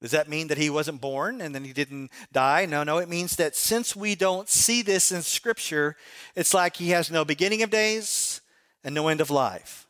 Does 0.00 0.12
that 0.12 0.28
mean 0.28 0.46
that 0.48 0.58
he 0.58 0.70
wasn't 0.70 1.00
born 1.00 1.40
and 1.40 1.54
then 1.54 1.64
he 1.64 1.72
didn't 1.72 2.10
die? 2.32 2.66
No, 2.66 2.84
no. 2.84 2.98
It 2.98 3.08
means 3.08 3.36
that 3.36 3.56
since 3.56 3.96
we 3.96 4.14
don't 4.14 4.48
see 4.48 4.82
this 4.82 5.10
in 5.10 5.22
Scripture, 5.22 5.96
it's 6.36 6.54
like 6.54 6.76
he 6.76 6.90
has 6.90 7.10
no 7.10 7.24
beginning 7.24 7.62
of 7.62 7.70
days 7.70 8.40
and 8.84 8.94
no 8.94 9.08
end 9.08 9.20
of 9.20 9.30
life. 9.30 9.88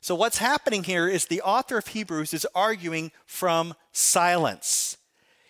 So, 0.00 0.14
what's 0.14 0.38
happening 0.38 0.84
here 0.84 1.08
is 1.08 1.26
the 1.26 1.42
author 1.42 1.76
of 1.76 1.88
Hebrews 1.88 2.32
is 2.32 2.46
arguing 2.54 3.12
from 3.26 3.74
silence. 3.92 4.96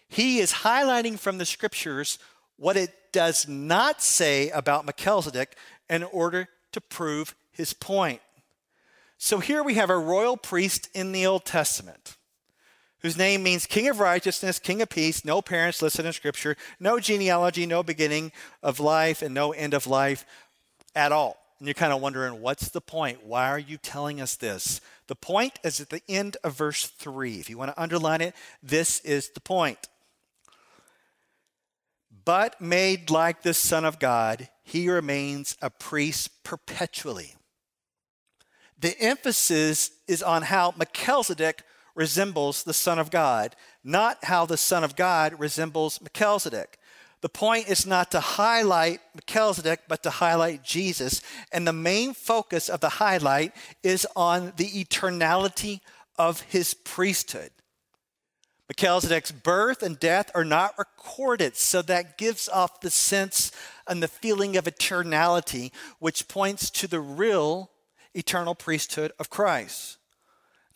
He 0.08 0.40
is 0.40 0.52
highlighting 0.52 1.18
from 1.18 1.38
the 1.38 1.46
Scriptures 1.46 2.18
what 2.56 2.76
it 2.76 2.92
does 3.12 3.46
not 3.46 4.02
say 4.02 4.50
about 4.50 4.84
Melchizedek 4.84 5.54
in 5.88 6.02
order 6.02 6.48
to 6.72 6.80
prove 6.80 7.36
his 7.52 7.72
point. 7.72 8.20
So, 9.18 9.38
here 9.38 9.62
we 9.62 9.74
have 9.74 9.90
a 9.90 9.98
royal 9.98 10.36
priest 10.36 10.88
in 10.94 11.12
the 11.12 11.26
Old 11.26 11.44
Testament 11.44 12.16
whose 13.00 13.16
name 13.16 13.42
means 13.42 13.66
King 13.66 13.88
of 13.88 14.00
Righteousness, 14.00 14.58
King 14.58 14.82
of 14.82 14.88
Peace, 14.88 15.24
no 15.24 15.40
parents 15.40 15.82
listed 15.82 16.06
in 16.06 16.12
Scripture, 16.12 16.56
no 16.80 16.98
genealogy, 16.98 17.66
no 17.66 17.82
beginning 17.82 18.32
of 18.62 18.80
life, 18.80 19.22
and 19.22 19.34
no 19.34 19.52
end 19.52 19.74
of 19.74 19.86
life 19.86 20.24
at 20.94 21.12
all. 21.12 21.36
And 21.58 21.66
you're 21.66 21.74
kind 21.74 21.92
of 21.92 22.00
wondering, 22.00 22.40
what's 22.40 22.68
the 22.68 22.80
point? 22.80 23.24
Why 23.24 23.48
are 23.48 23.58
you 23.58 23.78
telling 23.78 24.20
us 24.20 24.36
this? 24.36 24.80
The 25.08 25.16
point 25.16 25.58
is 25.64 25.80
at 25.80 25.90
the 25.90 26.02
end 26.08 26.36
of 26.44 26.56
verse 26.56 26.86
3. 26.86 27.34
If 27.36 27.50
you 27.50 27.58
want 27.58 27.74
to 27.74 27.82
underline 27.82 28.20
it, 28.20 28.34
this 28.62 29.00
is 29.00 29.30
the 29.30 29.40
point. 29.40 29.88
But 32.24 32.60
made 32.60 33.10
like 33.10 33.42
the 33.42 33.54
Son 33.54 33.84
of 33.84 33.98
God, 33.98 34.48
he 34.62 34.88
remains 34.88 35.56
a 35.62 35.70
priest 35.70 36.44
perpetually. 36.44 37.34
The 38.78 39.00
emphasis 39.00 39.90
is 40.06 40.22
on 40.22 40.42
how 40.42 40.74
Melchizedek 40.76 41.62
resembles 41.98 42.62
the 42.62 42.72
Son 42.72 43.00
of 43.00 43.10
God, 43.10 43.56
not 43.82 44.24
how 44.24 44.46
the 44.46 44.56
Son 44.56 44.84
of 44.84 44.94
God 44.94 45.38
resembles 45.38 46.00
Melchizedek. 46.00 46.78
The 47.22 47.28
point 47.28 47.68
is 47.68 47.84
not 47.84 48.12
to 48.12 48.20
highlight 48.20 49.00
Melchizedek, 49.14 49.80
but 49.88 50.04
to 50.04 50.10
highlight 50.10 50.62
Jesus. 50.62 51.20
And 51.50 51.66
the 51.66 51.72
main 51.72 52.14
focus 52.14 52.68
of 52.68 52.78
the 52.78 52.88
highlight 52.88 53.52
is 53.82 54.06
on 54.14 54.52
the 54.56 54.68
eternality 54.68 55.80
of 56.16 56.42
his 56.42 56.72
priesthood. 56.72 57.50
Melchizedek's 58.68 59.32
birth 59.32 59.82
and 59.82 59.98
death 59.98 60.30
are 60.36 60.44
not 60.44 60.78
recorded, 60.78 61.56
so 61.56 61.82
that 61.82 62.16
gives 62.16 62.48
off 62.48 62.80
the 62.80 62.90
sense 62.90 63.50
and 63.88 64.00
the 64.00 64.06
feeling 64.06 64.56
of 64.56 64.66
eternality, 64.66 65.72
which 65.98 66.28
points 66.28 66.70
to 66.70 66.86
the 66.86 67.00
real 67.00 67.70
eternal 68.14 68.54
priesthood 68.54 69.10
of 69.18 69.30
Christ. 69.30 69.97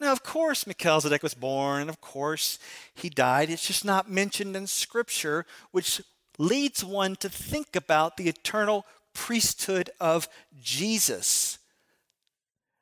Now, 0.03 0.11
of 0.11 0.25
course, 0.25 0.67
Melchizedek 0.67 1.23
was 1.23 1.35
born, 1.35 1.83
and 1.83 1.89
of 1.89 2.01
course, 2.01 2.59
he 2.93 3.09
died. 3.09 3.51
It's 3.51 3.65
just 3.65 3.85
not 3.85 4.11
mentioned 4.11 4.57
in 4.57 4.67
Scripture, 4.67 5.47
which 5.71 6.03
leads 6.39 6.85
one 6.85 7.15
to 7.17 7.29
think 7.29 7.77
about 7.77 8.17
the 8.17 8.29
eternal 8.29 8.85
priesthood 9.15 9.91
of 10.01 10.29
Jesus. 10.61 11.61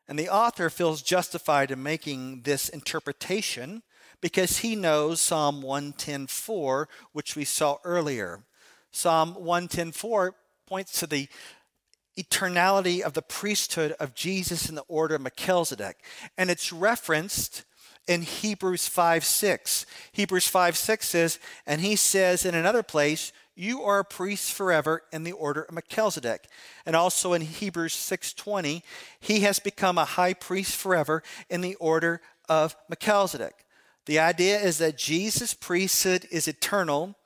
And 0.09 0.19
the 0.19 0.31
author 0.31 0.71
feels 0.71 1.03
justified 1.03 1.71
in 1.71 1.83
making 1.83 2.41
this 2.45 2.71
interpretation 2.71 3.83
because 4.23 4.59
he 4.59 4.75
knows 4.75 5.21
Psalm 5.21 5.61
110:4, 5.61 6.89
which 7.12 7.37
we 7.37 7.45
saw 7.45 7.77
earlier. 7.85 8.47
Psalm 8.93 9.35
110:4 9.35 10.35
points 10.65 10.99
to 11.00 11.07
the 11.07 11.29
eternality 12.19 13.00
of 13.00 13.14
the 13.14 13.23
priesthood 13.23 13.93
of 14.00 14.14
Jesus 14.14 14.69
in 14.69 14.75
the 14.75 14.85
order 14.88 15.14
of 15.14 15.23
Melchizedek, 15.23 15.97
and 16.37 16.50
it's 16.50 16.73
referenced 16.73 17.64
in 18.07 18.23
Hebrews 18.23 18.88
5 18.88 19.25
6. 19.25 19.87
Hebrews 20.12 20.49
5 20.49 20.76
6 20.76 21.09
says, 21.09 21.38
and 21.67 21.81
he 21.81 21.97
says 21.97 22.45
in 22.45 22.55
another 22.55 22.83
place, 22.83 23.33
you 23.61 23.83
are 23.83 23.99
a 23.99 24.05
priest 24.05 24.55
forever 24.55 25.02
in 25.12 25.23
the 25.23 25.33
order 25.33 25.62
of 25.62 25.75
Melchizedek. 25.75 26.47
And 26.87 26.97
also 26.97 27.35
in 27.35 27.43
Hebrews 27.43 27.95
6:20, 27.95 28.83
he 29.21 29.40
has 29.40 29.59
become 29.59 29.99
a 29.99 30.07
high 30.07 30.33
priest 30.33 30.76
forever 30.76 31.23
in 31.50 31.61
the 31.61 31.75
order 31.75 32.23
of 32.49 32.75
Melchizedek. 32.88 33.67
The 34.07 34.19
idea 34.19 34.59
is 34.59 34.79
that 34.79 34.97
Jesus' 34.97 35.52
priesthood 35.52 36.26
is 36.31 36.49
eternal, 36.49 37.17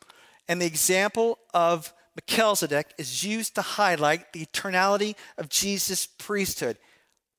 and 0.49 0.61
the 0.61 0.67
example 0.67 1.39
of 1.55 1.93
Melchizedek 2.17 2.95
is 2.97 3.25
used 3.25 3.55
to 3.57 3.63
highlight 3.63 4.33
the 4.33 4.47
eternality 4.47 5.17
of 5.37 5.49
Jesus' 5.49 6.07
priesthood. 6.07 6.79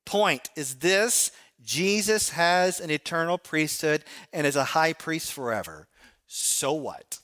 Point 0.04 0.50
is 0.56 0.76
this 0.76 1.30
Jesus 1.62 2.30
has 2.30 2.80
an 2.80 2.90
eternal 2.90 3.38
priesthood 3.38 4.04
and 4.32 4.46
is 4.46 4.56
a 4.56 4.64
high 4.64 4.92
priest 4.92 5.32
forever. 5.32 5.88
So 6.26 6.72
what? 6.72 7.18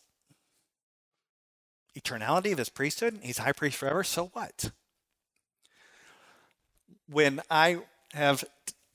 Eternality 1.98 2.52
of 2.52 2.58
his 2.58 2.70
priesthood, 2.70 3.18
he's 3.22 3.38
high 3.38 3.52
priest 3.52 3.76
forever, 3.76 4.02
so 4.02 4.30
what? 4.32 4.70
When 7.06 7.40
I 7.50 7.80
have 8.14 8.44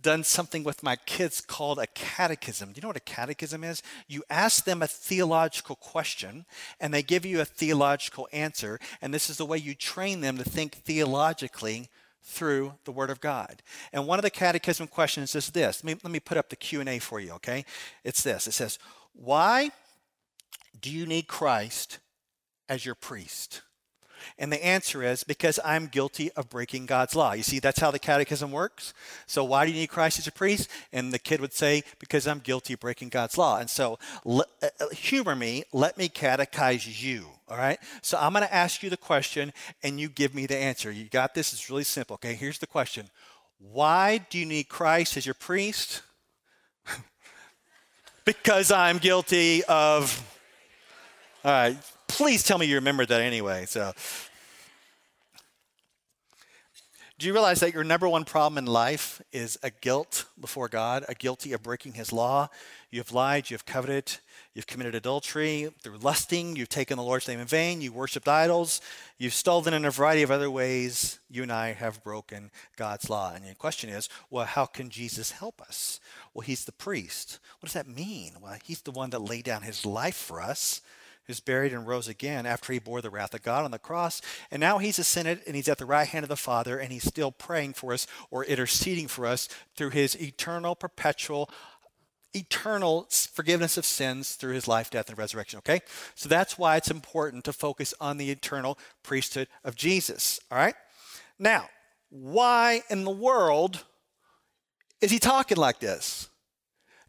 done 0.02 0.24
something 0.24 0.64
with 0.64 0.84
my 0.84 0.96
kids 0.96 1.42
called 1.42 1.80
a 1.80 1.88
catechism. 1.88 2.72
Do 2.72 2.78
you 2.78 2.82
know 2.82 2.90
what 2.90 2.98
a 2.98 3.02
catechism 3.02 3.64
is? 3.64 3.82
You 4.08 4.24
ask 4.30 4.64
them 4.64 4.82
a 4.82 4.88
theological 4.88 5.76
question 5.76 6.46
and 6.80 6.94
they 6.94 7.04
give 7.04 7.26
you 7.26 7.42
a 7.42 7.46
theological 7.46 8.28
answer, 8.32 8.80
and 9.02 9.14
this 9.14 9.30
is 9.30 9.38
the 9.38 9.46
way 9.46 9.58
you 9.58 9.74
train 9.74 10.22
them 10.22 10.38
to 10.38 10.44
think 10.44 10.76
theologically 10.76 11.90
through 12.24 12.74
the 12.84 12.92
word 12.92 13.10
of 13.10 13.22
god. 13.22 13.64
And 13.94 14.06
one 14.06 14.20
of 14.20 14.24
the 14.24 14.30
catechism 14.30 14.88
questions 14.88 15.34
is 15.34 15.50
this. 15.50 15.84
Let 15.84 15.96
me, 15.96 16.00
let 16.04 16.12
me 16.12 16.20
put 16.20 16.38
up 16.38 16.50
the 16.50 16.56
q&a 16.56 17.00
for 17.00 17.20
you 17.20 17.32
okay? 17.34 17.66
It's 18.04 18.22
this. 18.22 18.48
It 18.48 18.54
says 18.54 18.78
why 19.14 19.72
do 20.80 20.92
you 20.92 21.06
need 21.06 21.28
christ 21.28 22.00
as 22.70 22.86
your 22.86 22.96
priest 22.96 23.62
and 24.38 24.52
the 24.52 24.64
answer 24.64 25.04
is 25.04 25.24
because 25.24 25.60
I'm 25.64 25.88
guilty 25.88 26.32
of 26.34 26.50
breaking 26.50 26.86
God's 26.86 27.16
law. 27.16 27.34
You 27.34 27.44
see, 27.44 27.60
that's 27.60 27.80
how 27.80 27.92
the 27.92 28.00
catechism 28.00 28.52
works. 28.52 28.94
So, 29.26 29.44
why 29.44 29.66
do 29.66 29.72
you 29.72 29.80
need 29.80 29.88
Christ 29.88 30.20
as 30.20 30.28
a 30.28 30.32
priest? 30.32 30.70
And 30.92 31.12
the 31.12 31.20
kid 31.20 31.42
would 31.42 31.54
say, 31.54 31.84
because 32.00 32.28
I'm 32.28 32.40
guilty 32.40 32.74
of 32.74 32.80
breaking 32.80 33.10
God's 33.10 33.38
law. 33.38 33.60
And 33.60 33.70
so, 33.70 34.00
uh, 34.26 34.42
uh, 34.62 34.90
humor 34.92 35.36
me, 35.36 35.64
let 35.74 35.98
me 35.98 36.10
catechize 36.10 37.02
you. 37.02 37.28
All 37.48 37.58
right? 37.58 37.80
So, 38.02 38.18
I'm 38.20 38.34
going 38.34 38.46
to 38.46 38.54
ask 38.54 38.84
you 38.84 38.90
the 38.90 38.98
question 38.98 39.54
and 39.84 40.00
you 40.00 40.10
give 40.10 40.36
me 40.36 40.46
the 40.46 40.58
answer. 40.58 40.92
You 40.92 41.06
got 41.06 41.34
this? 41.34 41.54
It's 41.54 41.70
really 41.70 41.84
simple. 41.84 42.16
Okay, 42.16 42.36
here's 42.36 42.60
the 42.60 42.68
question 42.68 43.10
Why 43.60 44.26
do 44.30 44.38
you 44.38 44.46
need 44.46 44.70
Christ 44.70 45.18
as 45.18 45.26
your 45.26 45.36
priest? 45.36 46.02
because 48.26 48.72
I'm 48.72 48.98
guilty 48.98 49.64
of. 49.66 50.24
All 51.46 51.52
right, 51.52 51.78
please 52.08 52.44
tell 52.44 52.58
me 52.58 52.66
you 52.66 52.76
remember 52.76 53.06
that 53.06 53.22
anyway. 53.22 53.66
So, 53.66 53.94
do 57.20 57.26
you 57.26 57.34
realize 57.34 57.62
that 57.62 57.74
your 57.74 57.84
number 57.84 58.08
one 58.08 58.26
problem 58.26 58.60
in 58.60 58.72
life 58.72 59.24
is 59.32 59.58
a 59.64 59.72
guilt 59.72 60.26
before 60.40 60.68
God, 60.68 61.04
a 61.10 61.16
guilty 61.16 61.52
of 61.52 61.64
breaking 61.64 61.94
His 61.94 62.14
law? 62.14 62.48
You 62.92 63.00
have 63.00 63.12
lied, 63.12 63.50
you 63.50 63.56
have 63.56 63.66
coveted, 63.66 64.18
you've 64.54 64.68
committed 64.68 64.94
adultery 64.94 65.68
through 65.82 65.98
lusting, 65.98 66.56
you've 66.56 66.70
taken 66.70 66.96
the 66.96 67.04
Lord's 67.04 67.28
name 67.28 67.40
in 67.40 67.48
vain, 67.48 67.82
you 67.82 67.92
worshipped 67.92 68.28
idols, 68.28 68.82
you've 69.18 69.34
stolen 69.34 69.74
in 69.74 69.84
a 69.84 69.90
variety 69.90 70.22
of 70.22 70.30
other 70.30 70.52
ways. 70.52 71.18
You 71.28 71.42
and 71.42 71.52
I 71.52 71.74
have 71.74 72.04
broken 72.04 72.52
God's 72.76 73.10
law. 73.10 73.34
And 73.34 73.44
the 73.44 73.56
question 73.56 73.90
is, 73.90 74.10
well, 74.30 74.46
how 74.46 74.68
can 74.68 74.92
Jesus 74.92 75.32
help 75.32 75.60
us? 75.60 76.00
Well, 76.36 76.44
He's 76.44 76.66
the 76.66 76.72
priest. 76.72 77.40
What 77.60 77.66
does 77.66 77.74
that 77.74 77.88
mean? 77.88 78.34
Well, 78.40 78.58
He's 78.64 78.84
the 78.84 78.92
one 78.92 79.10
that 79.10 79.24
laid 79.24 79.46
down 79.46 79.64
His 79.64 79.88
life 79.88 80.16
for 80.16 80.40
us 80.40 80.82
who's 81.28 81.40
buried 81.42 81.74
and 81.74 81.86
rose 81.86 82.08
again 82.08 82.46
after 82.46 82.72
he 82.72 82.80
bore 82.80 83.02
the 83.02 83.10
wrath 83.10 83.34
of 83.34 83.44
God 83.44 83.66
on 83.66 83.72
the 83.72 83.80
cross. 83.80 84.22
And 84.50 84.60
now 84.62 84.78
he's 84.78 84.98
ascended 84.98 85.42
and 85.46 85.56
he's 85.56 85.68
at 85.68 85.78
the 85.78 85.86
right 85.86 86.08
hand 86.08 86.24
of 86.24 86.30
the 86.30 86.38
Father 86.38 86.80
and 86.80 86.92
he's 86.92 87.04
still 87.04 87.32
praying 87.32 87.74
for 87.74 87.94
us 87.94 88.08
or 88.32 88.46
interceding 88.46 89.08
for 89.08 89.26
us 89.26 89.50
through 89.76 89.90
his 89.90 90.20
eternal, 90.20 90.74
perpetual, 90.74 91.50
eternal 92.34 93.08
forgiveness 93.34 93.78
of 93.78 93.86
sins 93.86 94.36
through 94.36 94.54
his 94.54 94.68
life, 94.68 94.90
death, 94.90 95.10
and 95.10 95.18
resurrection. 95.18 95.58
Okay? 95.60 95.82
So 96.16 96.30
that's 96.30 96.58
why 96.58 96.78
it's 96.78 96.92
important 96.92 97.44
to 97.44 97.54
focus 97.54 97.94
on 98.00 98.18
the 98.18 98.32
eternal 98.32 98.80
priesthood 99.04 99.50
of 99.66 99.76
Jesus. 99.76 100.40
All 100.50 100.58
right? 100.58 100.76
Now, 101.38 101.70
why 102.10 102.84
in 102.90 103.04
the 103.04 103.12
world 103.12 103.84
is 105.02 105.12
he 105.12 105.20
talking 105.20 105.58
like 105.58 105.80
this? 105.80 106.30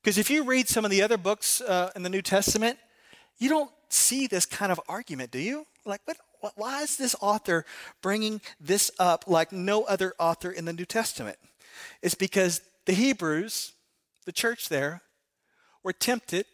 Because 0.03 0.19
if 0.19 0.29
you 0.29 0.45
read 0.45 0.69
some 0.69 0.85
of 0.85 0.91
the 0.91 1.03
other 1.03 1.17
books 1.17 1.61
uh, 1.61 1.91
in 1.95 2.03
the 2.03 2.09
New 2.09 2.23
Testament, 2.23 2.79
you 3.39 3.49
don't 3.49 3.71
see 3.89 4.27
this 4.27 4.47
kind 4.47 4.73
of 4.73 4.81
argument, 4.89 5.31
do 5.31 5.39
you? 5.39 5.67
Like, 5.85 6.01
what, 6.05 6.53
why 6.57 6.83
is 6.83 6.97
this 6.97 7.17
author 7.21 7.65
bringing 8.03 8.41
this 8.61 8.91
up 8.99 9.25
like 9.27 9.53
no 9.53 9.85
other 9.85 10.15
author 10.19 10.51
in 10.51 10.65
the 10.65 10.73
New 10.73 10.85
Testament? 10.85 11.39
It's 12.03 12.15
because 12.15 12.61
the 12.87 12.93
Hebrews, 12.93 13.73
the 14.25 14.33
church 14.33 14.69
there, 14.69 15.03
were 15.83 15.93
tempted 15.93 16.47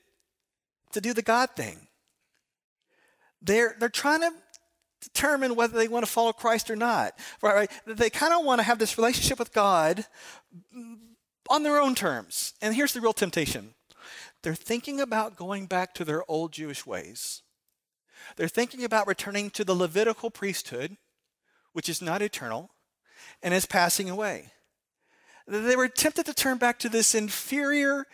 to 0.92 1.00
do 1.00 1.12
the 1.12 1.22
God 1.22 1.50
thing. 1.56 1.88
They're, 3.42 3.74
they're 3.78 3.88
trying 3.88 4.20
to 4.20 4.30
determine 5.02 5.54
whether 5.54 5.76
they 5.76 5.88
want 5.88 6.04
to 6.04 6.10
follow 6.10 6.32
Christ 6.32 6.70
or 6.70 6.76
not. 6.76 7.18
Right? 7.42 7.54
right? 7.54 7.70
They 7.86 8.10
kind 8.10 8.32
of 8.32 8.44
want 8.44 8.60
to 8.60 8.62
have 8.62 8.78
this 8.78 8.96
relationship 8.96 9.38
with 9.38 9.52
God 9.52 10.06
on 11.50 11.62
their 11.62 11.80
own 11.80 11.94
terms. 11.94 12.54
And 12.62 12.74
here's 12.74 12.94
the 12.94 13.00
real 13.00 13.12
temptation 13.12 13.74
they're 14.44 14.54
thinking 14.54 15.00
about 15.00 15.36
going 15.36 15.64
back 15.64 15.94
to 15.94 16.04
their 16.04 16.22
old 16.30 16.52
Jewish 16.52 16.84
ways. 16.84 17.42
They're 18.36 18.46
thinking 18.46 18.84
about 18.84 19.06
returning 19.06 19.48
to 19.50 19.64
the 19.64 19.74
Levitical 19.74 20.30
priesthood, 20.30 20.98
which 21.72 21.88
is 21.88 22.02
not 22.02 22.20
eternal 22.20 22.70
and 23.42 23.54
is 23.54 23.64
passing 23.64 24.10
away. 24.10 24.52
They 25.46 25.76
were 25.76 25.88
tempted 25.88 26.26
to 26.26 26.34
turn 26.34 26.58
back 26.58 26.78
to 26.80 26.90
this 26.90 27.14
inferior, 27.14 28.06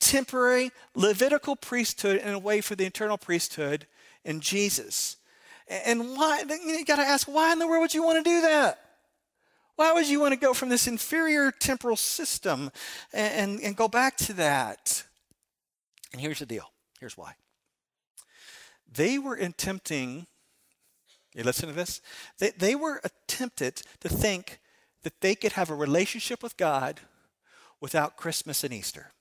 temporary 0.00 0.72
Levitical 0.94 1.56
priesthood 1.56 2.20
and 2.22 2.34
away 2.34 2.62
for 2.62 2.74
the 2.74 2.86
eternal 2.86 3.18
priesthood 3.18 3.86
in 4.24 4.40
Jesus. 4.40 5.18
And 5.68 6.16
why? 6.16 6.42
You 6.48 6.84
got 6.86 6.96
to 6.96 7.02
ask, 7.02 7.28
why 7.28 7.52
in 7.52 7.58
the 7.58 7.66
world 7.66 7.82
would 7.82 7.94
you 7.94 8.02
want 8.02 8.24
to 8.24 8.30
do 8.30 8.40
that? 8.40 8.78
Why 9.74 9.92
would 9.92 10.08
you 10.08 10.20
want 10.20 10.32
to 10.32 10.40
go 10.40 10.54
from 10.54 10.70
this 10.70 10.86
inferior 10.86 11.50
temporal 11.50 11.96
system 11.96 12.70
and, 13.12 13.50
and, 13.50 13.60
and 13.60 13.76
go 13.76 13.88
back 13.88 14.16
to 14.18 14.32
that? 14.34 15.04
And 16.16 16.22
here's 16.22 16.38
the 16.38 16.46
deal 16.46 16.72
here's 16.98 17.18
why. 17.18 17.34
They 18.90 19.18
were 19.18 19.34
attempting, 19.34 20.26
you 21.34 21.44
listen 21.44 21.68
to 21.68 21.74
this? 21.74 22.00
They, 22.38 22.52
they 22.56 22.74
were 22.74 23.02
attempted 23.04 23.82
to 24.00 24.08
think 24.08 24.60
that 25.02 25.20
they 25.20 25.34
could 25.34 25.52
have 25.52 25.68
a 25.68 25.74
relationship 25.74 26.42
with 26.42 26.56
God 26.56 27.00
without 27.82 28.16
Christmas 28.16 28.64
and 28.64 28.72
Easter. 28.72 29.12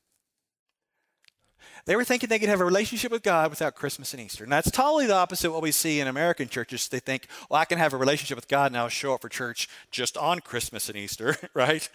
They 1.86 1.98
were 1.98 2.06
thinking 2.06 2.30
they 2.30 2.40
could 2.40 2.48
have 2.48 2.62
a 2.62 2.66
relationship 2.66 3.12
with 3.12 3.24
God 3.24 3.50
without 3.50 3.76
Christmas 3.76 4.14
and 4.14 4.24
Easter. 4.24 4.46
And 4.46 4.54
that's 4.54 4.72
totally 4.72 5.06
the 5.06 5.16
opposite 5.16 5.48
of 5.48 5.54
what 5.54 5.64
we 5.64 5.74
see 5.74 6.00
in 6.00 6.08
American 6.08 6.48
churches. 6.48 6.88
They 6.88 7.00
think, 7.00 7.28
well, 7.50 7.60
I 7.60 7.66
can 7.66 7.78
have 7.78 7.92
a 7.92 7.98
relationship 7.98 8.38
with 8.38 8.48
God 8.48 8.68
and 8.68 8.78
I'll 8.78 8.88
show 8.88 9.14
up 9.14 9.22
for 9.22 9.28
church 9.28 9.68
just 9.92 10.16
on 10.16 10.40
Christmas 10.40 10.88
and 10.88 10.98
Easter, 10.98 11.36
right? 11.54 11.90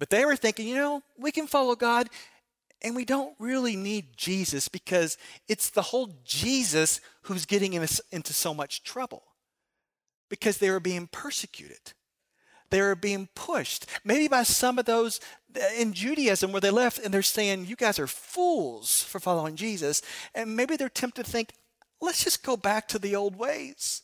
But 0.00 0.10
they 0.10 0.24
were 0.24 0.34
thinking, 0.34 0.66
you 0.66 0.74
know, 0.74 1.00
we 1.16 1.30
can 1.30 1.46
follow 1.46 1.76
God 1.76 2.08
and 2.82 2.96
we 2.96 3.04
don't 3.04 3.34
really 3.38 3.76
need 3.76 4.16
Jesus 4.16 4.68
because 4.68 5.16
it's 5.48 5.70
the 5.70 5.82
whole 5.82 6.18
Jesus 6.24 7.00
who's 7.22 7.46
getting 7.46 7.78
us 7.78 8.00
into 8.10 8.32
so 8.32 8.52
much 8.52 8.82
trouble 8.82 9.22
because 10.28 10.58
they 10.58 10.70
were 10.70 10.80
being 10.80 11.06
persecuted. 11.06 11.92
They 12.70 12.80
were 12.80 12.96
being 12.96 13.28
pushed, 13.34 13.84
maybe 14.02 14.28
by 14.28 14.44
some 14.44 14.78
of 14.78 14.86
those 14.86 15.20
in 15.78 15.92
Judaism 15.92 16.52
where 16.52 16.60
they 16.60 16.70
left 16.70 16.98
and 16.98 17.12
they're 17.12 17.20
saying, 17.22 17.66
You 17.66 17.76
guys 17.76 17.98
are 17.98 18.06
fools 18.06 19.02
for 19.02 19.20
following 19.20 19.56
Jesus. 19.56 20.00
And 20.34 20.56
maybe 20.56 20.76
they're 20.76 20.88
tempted 20.88 21.26
to 21.26 21.30
think, 21.30 21.50
Let's 22.00 22.24
just 22.24 22.42
go 22.42 22.56
back 22.56 22.88
to 22.88 22.98
the 22.98 23.14
old 23.14 23.36
ways. 23.36 24.02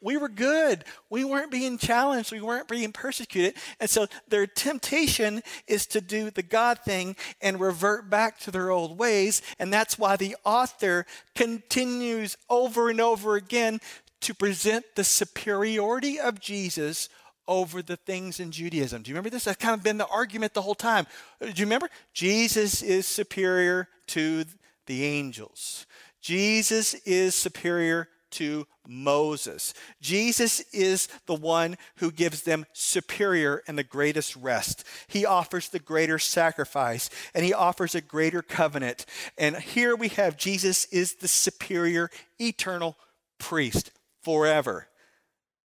We 0.00 0.16
were 0.16 0.28
good. 0.28 0.84
We 1.10 1.24
weren't 1.24 1.50
being 1.50 1.76
challenged. 1.76 2.30
We 2.30 2.40
weren't 2.40 2.68
being 2.68 2.92
persecuted. 2.92 3.54
And 3.80 3.90
so 3.90 4.06
their 4.28 4.46
temptation 4.46 5.42
is 5.66 5.86
to 5.88 6.00
do 6.00 6.30
the 6.30 6.42
God 6.42 6.78
thing 6.84 7.16
and 7.40 7.60
revert 7.60 8.08
back 8.08 8.38
to 8.40 8.50
their 8.50 8.70
old 8.70 8.98
ways. 8.98 9.42
And 9.58 9.72
that's 9.72 9.98
why 9.98 10.16
the 10.16 10.36
author 10.44 11.04
continues 11.34 12.36
over 12.48 12.90
and 12.90 13.00
over 13.00 13.36
again 13.36 13.80
to 14.20 14.34
present 14.34 14.84
the 14.94 15.04
superiority 15.04 16.18
of 16.18 16.40
Jesus 16.40 17.08
over 17.48 17.82
the 17.82 17.96
things 17.96 18.40
in 18.40 18.50
Judaism. 18.50 19.02
Do 19.02 19.10
you 19.10 19.14
remember 19.14 19.30
this? 19.30 19.44
That's 19.44 19.56
kind 19.56 19.74
of 19.74 19.82
been 19.82 19.98
the 19.98 20.06
argument 20.06 20.54
the 20.54 20.62
whole 20.62 20.74
time. 20.74 21.06
Do 21.40 21.48
you 21.48 21.64
remember? 21.64 21.88
Jesus 22.12 22.82
is 22.82 23.06
superior 23.06 23.88
to 24.08 24.44
the 24.86 25.04
angels. 25.04 25.86
Jesus 26.20 26.94
is 27.06 27.34
superior 27.34 28.08
to 28.32 28.66
Moses. 28.86 29.74
Jesus 30.00 30.60
is 30.72 31.08
the 31.26 31.34
one 31.34 31.76
who 31.96 32.10
gives 32.10 32.42
them 32.42 32.66
superior 32.72 33.62
and 33.66 33.78
the 33.78 33.84
greatest 33.84 34.34
rest. 34.36 34.84
He 35.06 35.26
offers 35.26 35.68
the 35.68 35.78
greater 35.78 36.18
sacrifice 36.18 37.10
and 37.34 37.44
he 37.44 37.52
offers 37.52 37.94
a 37.94 38.00
greater 38.00 38.42
covenant. 38.42 39.06
And 39.36 39.56
here 39.56 39.94
we 39.94 40.08
have 40.08 40.36
Jesus 40.36 40.86
is 40.86 41.16
the 41.16 41.28
superior 41.28 42.10
eternal 42.40 42.96
priest 43.38 43.92
forever. 44.22 44.88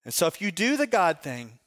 And 0.05 0.13
so 0.13 0.27
if 0.27 0.41
you 0.41 0.51
do 0.51 0.75
the 0.77 0.87
God 0.87 1.21
thing, 1.21 1.59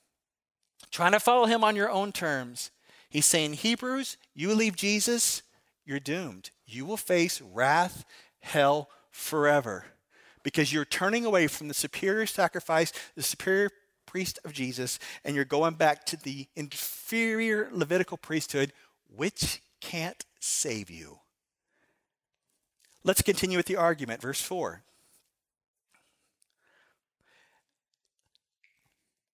trying 0.91 1.12
to 1.12 1.21
follow 1.21 1.47
him 1.47 1.65
on 1.65 1.76
your 1.76 1.91
own 1.91 2.12
terms, 2.12 2.71
he's 3.09 3.26
saying, 3.26 3.55
Hebrews, 3.55 4.19
you 4.35 4.55
leave 4.55 4.76
Jesus, 4.76 5.43
you're 5.85 6.00
doomed. 6.00 6.50
You 6.67 6.85
will 6.85 6.97
face 6.97 7.41
wrath, 7.41 8.05
hell 8.41 8.91
forever 9.11 9.87
because 10.47 10.73
you're 10.73 10.85
turning 10.85 11.25
away 11.25 11.49
from 11.49 11.67
the 11.67 11.75
superior 11.75 12.25
sacrifice, 12.25 12.93
the 13.17 13.23
superior 13.25 13.69
priest 14.07 14.38
of 14.45 14.53
Jesus, 14.53 15.00
and 15.25 15.35
you're 15.35 15.45
going 15.45 15.75
back 15.75 16.07
to 16.07 16.17
the 16.17 16.47
inferior 16.55 17.69
Levitical 17.73 18.17
priesthood, 18.17 18.73
which 19.12 19.61
can't 19.81 20.25
save 20.38 20.88
you. 20.88 21.19
Let's 23.03 23.23
continue 23.23 23.57
with 23.57 23.67
the 23.67 23.75
argument. 23.75 24.23
Verse 24.23 24.41
4. 24.41 24.85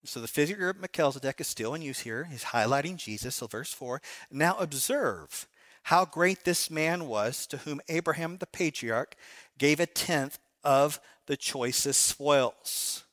So 0.05 0.19
the 0.19 0.27
figure 0.27 0.69
of 0.69 0.79
Melchizedek 0.79 1.39
is 1.39 1.47
still 1.47 1.75
in 1.75 1.83
use 1.83 1.99
here. 1.99 2.23
He's 2.23 2.45
highlighting 2.45 2.95
Jesus. 2.95 3.35
So, 3.35 3.45
verse 3.45 3.71
4 3.71 4.01
Now 4.31 4.57
observe 4.57 5.47
how 5.83 6.05
great 6.05 6.43
this 6.43 6.71
man 6.71 7.07
was 7.07 7.45
to 7.47 7.57
whom 7.57 7.81
Abraham 7.87 8.37
the 8.37 8.47
patriarch 8.47 9.15
gave 9.59 9.79
a 9.79 9.85
tenth 9.85 10.39
of 10.63 10.99
the 11.27 11.37
choicest 11.37 12.01
spoils. 12.01 13.03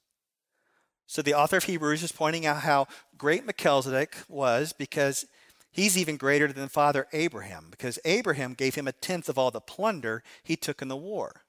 So 1.07 1.23
the 1.23 1.35
author 1.35 1.57
of 1.57 1.65
Hebrews 1.65 2.03
is 2.03 2.13
pointing 2.13 2.47
out 2.47 2.59
how 2.59 2.87
great 3.19 3.45
Melchizedek 3.45 4.17
was 4.29 4.73
because 4.73 5.27
he's 5.73 5.99
even 5.99 6.17
greater 6.17 6.53
than 6.53 6.69
father 6.69 7.07
Abraham, 7.13 7.67
because 7.71 7.99
Abraham 8.05 8.55
gave 8.55 8.77
him 8.77 8.87
a 8.87 8.93
tenth 8.93 9.29
of 9.29 9.37
all 9.37 9.51
the 9.51 9.61
plunder 9.61 10.23
he 10.43 10.57
took 10.57 10.81
in 10.81 10.89
the 10.89 10.97
war. 10.97 11.43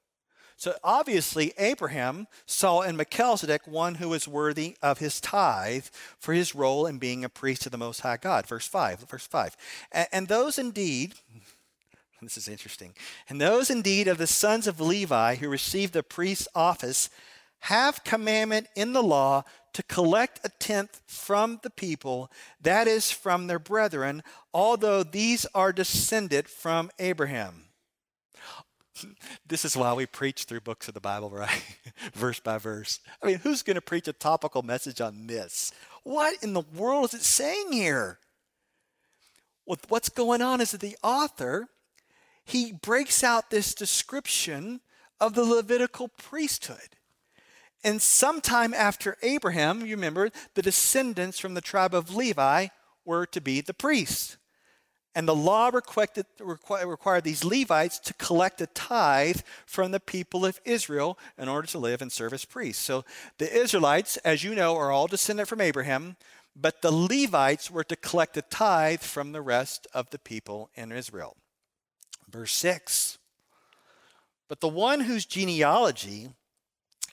So 0.56 0.74
obviously, 0.84 1.52
Abraham 1.58 2.28
saw 2.46 2.82
in 2.82 2.96
Melchizedek 2.96 3.66
one 3.66 3.96
who 3.96 4.08
was 4.08 4.28
worthy 4.28 4.76
of 4.80 4.98
his 4.98 5.20
tithe 5.20 5.86
for 6.18 6.34
his 6.34 6.54
role 6.54 6.86
in 6.86 6.98
being 6.98 7.24
a 7.24 7.28
priest 7.28 7.66
of 7.66 7.72
the 7.72 7.78
Most 7.78 8.00
High 8.02 8.16
God. 8.16 8.46
Verse 8.46 8.68
5. 8.68 9.00
Verse 9.00 9.26
5. 9.26 9.56
And 10.12 10.28
those 10.28 10.58
indeed, 10.58 11.14
this 12.26 12.36
is 12.36 12.48
interesting. 12.48 12.94
And 13.28 13.40
those 13.40 13.70
indeed 13.70 14.08
of 14.08 14.18
the 14.18 14.26
sons 14.26 14.66
of 14.66 14.80
Levi 14.80 15.36
who 15.36 15.48
received 15.48 15.92
the 15.92 16.02
priest's 16.02 16.48
office 16.54 17.10
have 17.60 18.04
commandment 18.04 18.66
in 18.74 18.92
the 18.92 19.02
law 19.02 19.44
to 19.72 19.82
collect 19.84 20.40
a 20.44 20.50
tenth 20.58 21.00
from 21.06 21.60
the 21.62 21.70
people, 21.70 22.30
that 22.60 22.86
is, 22.86 23.10
from 23.10 23.46
their 23.46 23.58
brethren, 23.58 24.22
although 24.52 25.02
these 25.02 25.46
are 25.54 25.72
descended 25.72 26.48
from 26.48 26.90
Abraham. 26.98 27.64
This 29.46 29.64
is 29.64 29.76
why 29.76 29.94
we 29.94 30.06
preach 30.06 30.44
through 30.44 30.60
books 30.60 30.86
of 30.86 30.94
the 30.94 31.00
Bible, 31.00 31.30
right? 31.34 31.64
verse 32.14 32.38
by 32.38 32.58
verse. 32.58 33.00
I 33.22 33.26
mean, 33.26 33.38
who's 33.38 33.62
going 33.62 33.74
to 33.74 33.80
preach 33.80 34.06
a 34.06 34.12
topical 34.12 34.62
message 34.62 35.00
on 35.00 35.26
this? 35.26 35.72
What 36.04 36.40
in 36.42 36.52
the 36.52 36.62
world 36.76 37.06
is 37.06 37.14
it 37.14 37.24
saying 37.24 37.72
here? 37.72 38.18
What's 39.64 40.08
going 40.08 40.42
on 40.42 40.60
is 40.60 40.72
that 40.72 40.80
the 40.80 40.96
author 41.02 41.68
he 42.44 42.72
breaks 42.72 43.22
out 43.22 43.50
this 43.50 43.74
description 43.74 44.80
of 45.20 45.34
the 45.34 45.44
Levitical 45.44 46.08
priesthood. 46.08 46.96
And 47.84 48.00
sometime 48.00 48.74
after 48.74 49.16
Abraham, 49.22 49.84
you 49.84 49.96
remember, 49.96 50.30
the 50.54 50.62
descendants 50.62 51.38
from 51.38 51.54
the 51.54 51.60
tribe 51.60 51.94
of 51.94 52.14
Levi 52.14 52.68
were 53.04 53.26
to 53.26 53.40
be 53.40 53.60
the 53.60 53.74
priests. 53.74 54.36
And 55.14 55.28
the 55.28 55.34
law 55.34 55.70
required, 55.72 56.24
required 56.40 57.24
these 57.24 57.44
Levites 57.44 57.98
to 58.00 58.14
collect 58.14 58.60
a 58.60 58.66
tithe 58.68 59.40
from 59.66 59.90
the 59.90 60.00
people 60.00 60.46
of 60.46 60.60
Israel 60.64 61.18
in 61.36 61.48
order 61.48 61.66
to 61.68 61.78
live 61.78 62.00
and 62.00 62.10
serve 62.10 62.32
as 62.32 62.44
priests. 62.44 62.82
So 62.82 63.04
the 63.38 63.52
Israelites, 63.52 64.16
as 64.18 64.42
you 64.42 64.54
know, 64.54 64.76
are 64.76 64.90
all 64.90 65.06
descended 65.06 65.48
from 65.48 65.60
Abraham, 65.60 66.16
but 66.56 66.82
the 66.82 66.92
Levites 66.92 67.70
were 67.70 67.84
to 67.84 67.96
collect 67.96 68.36
a 68.36 68.42
tithe 68.42 69.00
from 69.00 69.32
the 69.32 69.42
rest 69.42 69.86
of 69.92 70.10
the 70.10 70.18
people 70.18 70.70
in 70.74 70.92
Israel. 70.92 71.36
Verse 72.32 72.54
6 72.54 73.18
But 74.48 74.60
the 74.60 74.68
one 74.68 75.00
whose 75.00 75.26
genealogy 75.26 76.30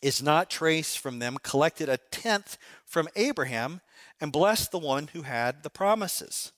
is 0.01 0.23
not 0.23 0.49
traced 0.49 0.97
from 0.97 1.19
them 1.19 1.37
collected 1.43 1.89
a 1.89 1.97
tenth 1.97 2.57
from 2.85 3.09
Abraham 3.15 3.81
and 4.21 4.31
blessed 4.31 4.71
the 4.71 4.79
one 4.79 5.09
who 5.13 5.23
had 5.23 5.63
the 5.63 5.69
promises. 5.69 6.53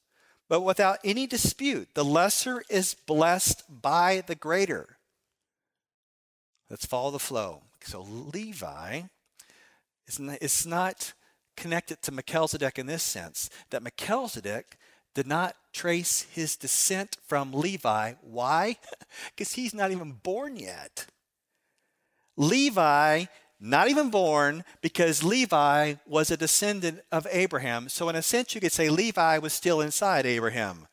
But 0.47 0.61
without 0.61 0.99
any 1.03 1.27
dispute, 1.27 1.89
the 1.95 2.05
lesser 2.05 2.63
is 2.69 2.93
blessed 2.93 3.63
by 3.69 4.21
the 4.27 4.35
greater. 4.35 4.97
Let's 6.69 6.85
follow 6.85 7.11
the 7.11 7.19
flow. 7.19 7.63
So 7.83 8.01
Levi 8.01 9.03
is 10.07 10.65
not, 10.65 11.13
connected 11.57 12.01
to 12.01 12.11
Melchizedek 12.11 12.79
in 12.79 12.85
this 12.85 13.03
sense, 13.03 13.49
that 13.69 13.83
Melchizedek 13.83 14.77
did 15.13 15.27
not 15.27 15.55
trace 15.73 16.27
his 16.31 16.55
descent 16.55 17.17
from 17.27 17.51
Levi. 17.51 18.13
Why? 18.21 18.77
Because 19.35 19.53
he's 19.53 19.73
not 19.73 19.91
even 19.91 20.13
born 20.13 20.55
yet. 20.55 21.05
Levi, 22.37 23.25
not 23.59 23.89
even 23.89 24.09
born, 24.09 24.63
because 24.81 25.23
Levi 25.23 25.95
was 26.07 26.31
a 26.31 26.37
descendant 26.37 27.01
of 27.11 27.27
Abraham. 27.29 27.89
So, 27.89 28.09
in 28.09 28.15
a 28.15 28.21
sense, 28.21 28.55
you 28.55 28.61
could 28.61 28.71
say 28.71 28.89
Levi 28.89 29.37
was 29.37 29.53
still 29.53 29.81
inside 29.81 30.25
Abraham. 30.25 30.87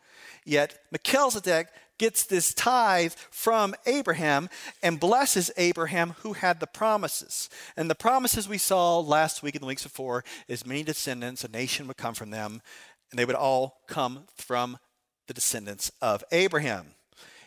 Yet, 0.45 0.79
Melchizedek 0.91 1.69
gets 1.99 2.25
this 2.25 2.55
tithe 2.55 3.13
from 3.31 3.75
Abraham 3.85 4.49
and 4.83 5.01
blesses 5.01 5.51
Abraham 5.57 6.15
who 6.21 6.33
had 6.33 6.61
the 6.61 6.67
promises. 6.67 7.51
And 7.77 7.91
the 7.91 7.95
promises 7.95 8.49
we 8.49 8.59
saw 8.59 9.01
last 9.01 9.43
week 9.43 9.55
and 9.55 9.63
the 9.63 9.67
weeks 9.67 9.83
before 9.83 10.25
is 10.47 10.65
many 10.65 10.83
descendants, 10.83 11.45
a 11.45 11.49
nation 11.49 11.87
would 11.89 11.97
come 11.97 12.15
from 12.15 12.31
them 12.31 12.63
and 13.11 13.19
they 13.19 13.25
would 13.25 13.37
all 13.37 13.83
come 13.87 14.25
from 14.35 14.79
the 15.27 15.35
descendants 15.35 15.91
of 16.01 16.25
Abraham. 16.33 16.95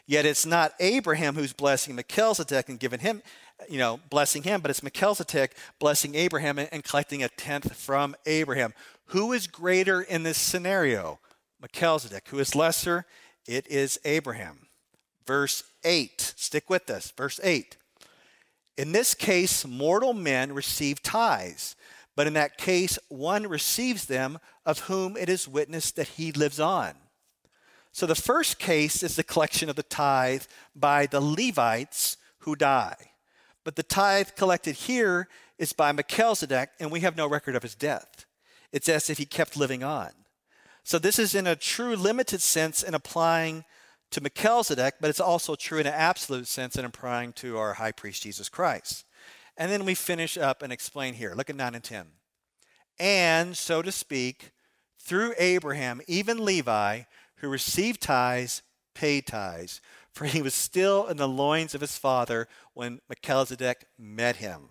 Yet 0.06 0.26
it's 0.26 0.45
not 0.45 0.74
Abraham 0.80 1.36
who's 1.36 1.54
blessing 1.54 1.95
Melchizedek 1.95 2.69
and 2.69 2.80
giving 2.80 3.00
him, 3.00 3.21
you 3.69 3.78
know, 3.78 4.00
blessing 4.10 4.43
him, 4.43 4.62
but 4.62 4.71
it's 4.71 4.84
Melchizedek 4.84 5.56
blessing 5.80 6.15
Abraham 6.15 6.60
and 6.60 6.84
collecting 6.84 7.24
a 7.24 7.30
tenth 7.30 7.76
from 7.76 8.15
Abraham. 8.26 8.74
Who 9.06 9.32
is 9.32 9.47
greater 9.47 10.02
in 10.02 10.24
this 10.24 10.38
scenario? 10.38 11.19
Melchizedek. 11.60 12.28
Who 12.30 12.39
is 12.39 12.56
lesser? 12.56 13.06
It 13.47 13.67
is 13.67 14.00
Abraham. 14.04 14.67
Verse 15.26 15.63
8. 15.84 16.34
Stick 16.36 16.69
with 16.69 16.89
us. 16.89 17.12
Verse 17.12 17.39
8. 17.43 17.78
In 18.78 18.93
this 18.93 19.13
case, 19.13 19.65
mortal 19.65 20.13
men 20.13 20.54
receive 20.54 21.04
tithes, 21.04 21.76
but 22.15 22.28
in 22.28 22.34
that 22.34 22.58
case, 22.58 23.00
one 23.10 23.47
receives 23.47 24.06
them 24.06 24.39
of 24.65 24.80
whom 24.82 25.15
it 25.17 25.30
is 25.30 25.47
witnessed 25.47 25.95
that 25.95 26.10
he 26.10 26.32
lives 26.32 26.60
on. 26.60 26.93
So 27.91 28.06
the 28.06 28.15
first 28.15 28.60
case 28.60 29.04
is 29.04 29.15
the 29.15 29.24
collection 29.24 29.69
of 29.69 29.76
the 29.76 29.84
tithe 29.84 30.43
by 30.76 31.06
the 31.06 31.21
Levites 31.21 32.17
who 32.39 32.56
die. 32.56 33.12
But 33.63 33.76
the 33.76 33.84
tithe 33.84 34.30
collected 34.36 34.76
here 34.76 35.28
is 35.58 35.74
by 35.74 35.91
Melchizedek, 35.91 36.69
and 36.80 36.91
we 36.91 37.02
have 37.02 37.15
no 37.15 37.28
record 37.28 37.56
of 37.56 37.63
his 37.63 37.76
death. 37.76 38.26
It's 38.71 38.89
as 38.89 39.10
if 39.10 39.17
he 39.17 39.26
kept 39.26 39.58
living 39.58 39.84
on. 39.84 40.12
So 40.84 40.97
this 40.97 41.19
is 41.19 41.36
in 41.36 41.45
a 41.45 41.56
true 41.56 41.95
limited 41.95 42.41
sense 42.41 42.82
in 42.82 42.93
applying 42.93 43.65
to 44.12 44.21
Melchizedek, 44.21 44.95
but 45.00 45.10
it's 45.10 45.19
also 45.19 45.56
true 45.56 45.80
in 45.80 45.88
an 45.88 45.93
absolute 45.93 46.47
sense 46.47 46.76
in 46.76 46.86
applying 46.86 47.34
to 47.34 47.58
our 47.58 47.74
high 47.74 47.91
priest 47.91 48.24
Jesus 48.24 48.50
Christ. 48.50 49.06
And 49.62 49.71
then 49.71 49.86
we 49.86 49.93
finish 49.93 50.39
up 50.39 50.63
and 50.63 50.74
explain 50.74 51.13
here. 51.13 51.36
Look 51.36 51.52
at 51.52 51.56
9 51.56 51.76
and 51.76 51.84
10. 51.84 52.08
And, 52.97 53.56
so 53.56 53.84
to 53.84 53.91
speak, 53.91 54.54
through 54.97 55.36
Abraham, 55.38 56.02
even 56.08 56.43
Levi, 56.43 57.02
who 57.36 57.47
received 57.47 58.02
tithes, 58.02 58.63
paid 58.95 59.28
tithes, 59.28 59.80
for 60.12 60.26
he 60.26 60.41
was 60.41 60.56
still 60.56 61.06
in 61.06 61.17
the 61.17 61.28
loins 61.28 61.76
of 61.76 61.82
his 61.82 61.95
father 61.95 62.47
when 62.74 63.02
Melchizedek 63.08 63.86
met 64.00 64.38
him. 64.38 64.69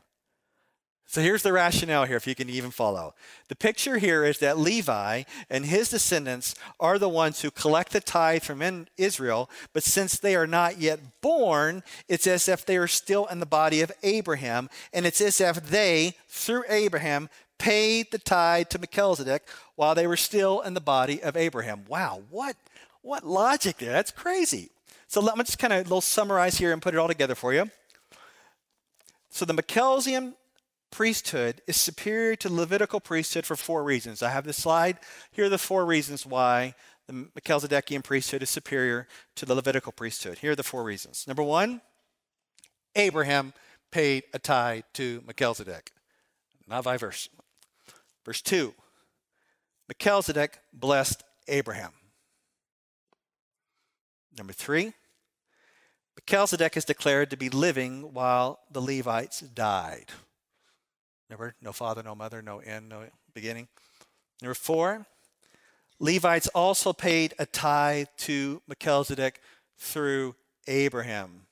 So 1.10 1.20
here's 1.20 1.42
the 1.42 1.52
rationale 1.52 2.04
here, 2.04 2.16
if 2.16 2.28
you 2.28 2.36
can 2.36 2.48
even 2.48 2.70
follow. 2.70 3.14
The 3.48 3.56
picture 3.56 3.98
here 3.98 4.24
is 4.24 4.38
that 4.38 4.60
Levi 4.60 5.24
and 5.50 5.66
his 5.66 5.88
descendants 5.88 6.54
are 6.78 7.00
the 7.00 7.08
ones 7.08 7.40
who 7.40 7.50
collect 7.50 7.90
the 7.90 8.00
tithe 8.00 8.44
from 8.44 8.86
Israel, 8.96 9.50
but 9.72 9.82
since 9.82 10.16
they 10.16 10.36
are 10.36 10.46
not 10.46 10.78
yet 10.78 11.00
born, 11.20 11.82
it's 12.06 12.28
as 12.28 12.48
if 12.48 12.64
they 12.64 12.76
are 12.76 12.86
still 12.86 13.26
in 13.26 13.40
the 13.40 13.44
body 13.44 13.80
of 13.80 13.90
Abraham, 14.04 14.70
and 14.92 15.04
it's 15.04 15.20
as 15.20 15.40
if 15.40 15.56
they, 15.68 16.14
through 16.28 16.62
Abraham, 16.68 17.28
paid 17.58 18.12
the 18.12 18.18
tithe 18.18 18.68
to 18.68 18.78
Melchizedek 18.78 19.48
while 19.74 19.96
they 19.96 20.06
were 20.06 20.16
still 20.16 20.60
in 20.60 20.74
the 20.74 20.80
body 20.80 21.20
of 21.24 21.36
Abraham. 21.36 21.86
Wow, 21.88 22.22
what, 22.30 22.54
what 23.02 23.26
logic 23.26 23.78
there? 23.78 23.90
That's 23.90 24.12
crazy. 24.12 24.70
So 25.08 25.20
let 25.20 25.36
me 25.36 25.42
just 25.42 25.58
kind 25.58 25.72
of 25.72 25.80
little 25.86 26.02
summarize 26.02 26.58
here 26.58 26.72
and 26.72 26.80
put 26.80 26.94
it 26.94 26.98
all 26.98 27.08
together 27.08 27.34
for 27.34 27.52
you. 27.52 27.68
So 29.30 29.44
the 29.44 29.54
Melchizedekian 29.54 30.34
priesthood 30.90 31.62
is 31.66 31.76
superior 31.76 32.36
to 32.36 32.52
Levitical 32.52 33.00
priesthood 33.00 33.46
for 33.46 33.56
four 33.56 33.84
reasons. 33.84 34.22
I 34.22 34.30
have 34.30 34.44
this 34.44 34.56
slide. 34.56 34.98
Here 35.30 35.46
are 35.46 35.50
the 35.50 35.58
four 35.58 35.86
reasons 35.86 36.26
why 36.26 36.74
the 37.06 37.12
Melchizedekian 37.12 38.04
priesthood 38.04 38.42
is 38.42 38.50
superior 38.50 39.06
to 39.36 39.46
the 39.46 39.54
Levitical 39.54 39.92
priesthood. 39.92 40.38
Here 40.38 40.52
are 40.52 40.56
the 40.56 40.62
four 40.62 40.84
reasons. 40.84 41.26
Number 41.26 41.42
one, 41.42 41.80
Abraham 42.96 43.52
paid 43.90 44.24
a 44.34 44.38
tithe 44.38 44.84
to 44.94 45.22
Melchizedek, 45.26 45.92
not 46.68 46.84
vice 46.84 47.00
versa. 47.00 47.30
Verse 48.24 48.42
2 48.42 48.74
Melchizedek 49.88 50.58
blessed 50.72 51.24
Abraham. 51.48 51.92
Number 54.36 54.52
three, 54.52 54.92
Melchizedek 56.16 56.76
is 56.76 56.84
declared 56.84 57.30
to 57.30 57.36
be 57.36 57.50
living 57.50 58.12
while 58.12 58.60
the 58.70 58.80
Levites 58.80 59.40
died. 59.40 60.06
Remember, 61.30 61.54
no 61.62 61.72
father, 61.72 62.02
no 62.02 62.16
mother, 62.16 62.42
no 62.42 62.58
end, 62.58 62.88
no 62.88 63.04
beginning. 63.34 63.68
Number 64.42 64.54
four, 64.54 65.06
Levites 66.00 66.48
also 66.48 66.92
paid 66.92 67.34
a 67.38 67.46
tithe 67.46 68.08
to 68.18 68.60
Melchizedek 68.66 69.40
through 69.78 70.34
Abraham. 70.66 71.42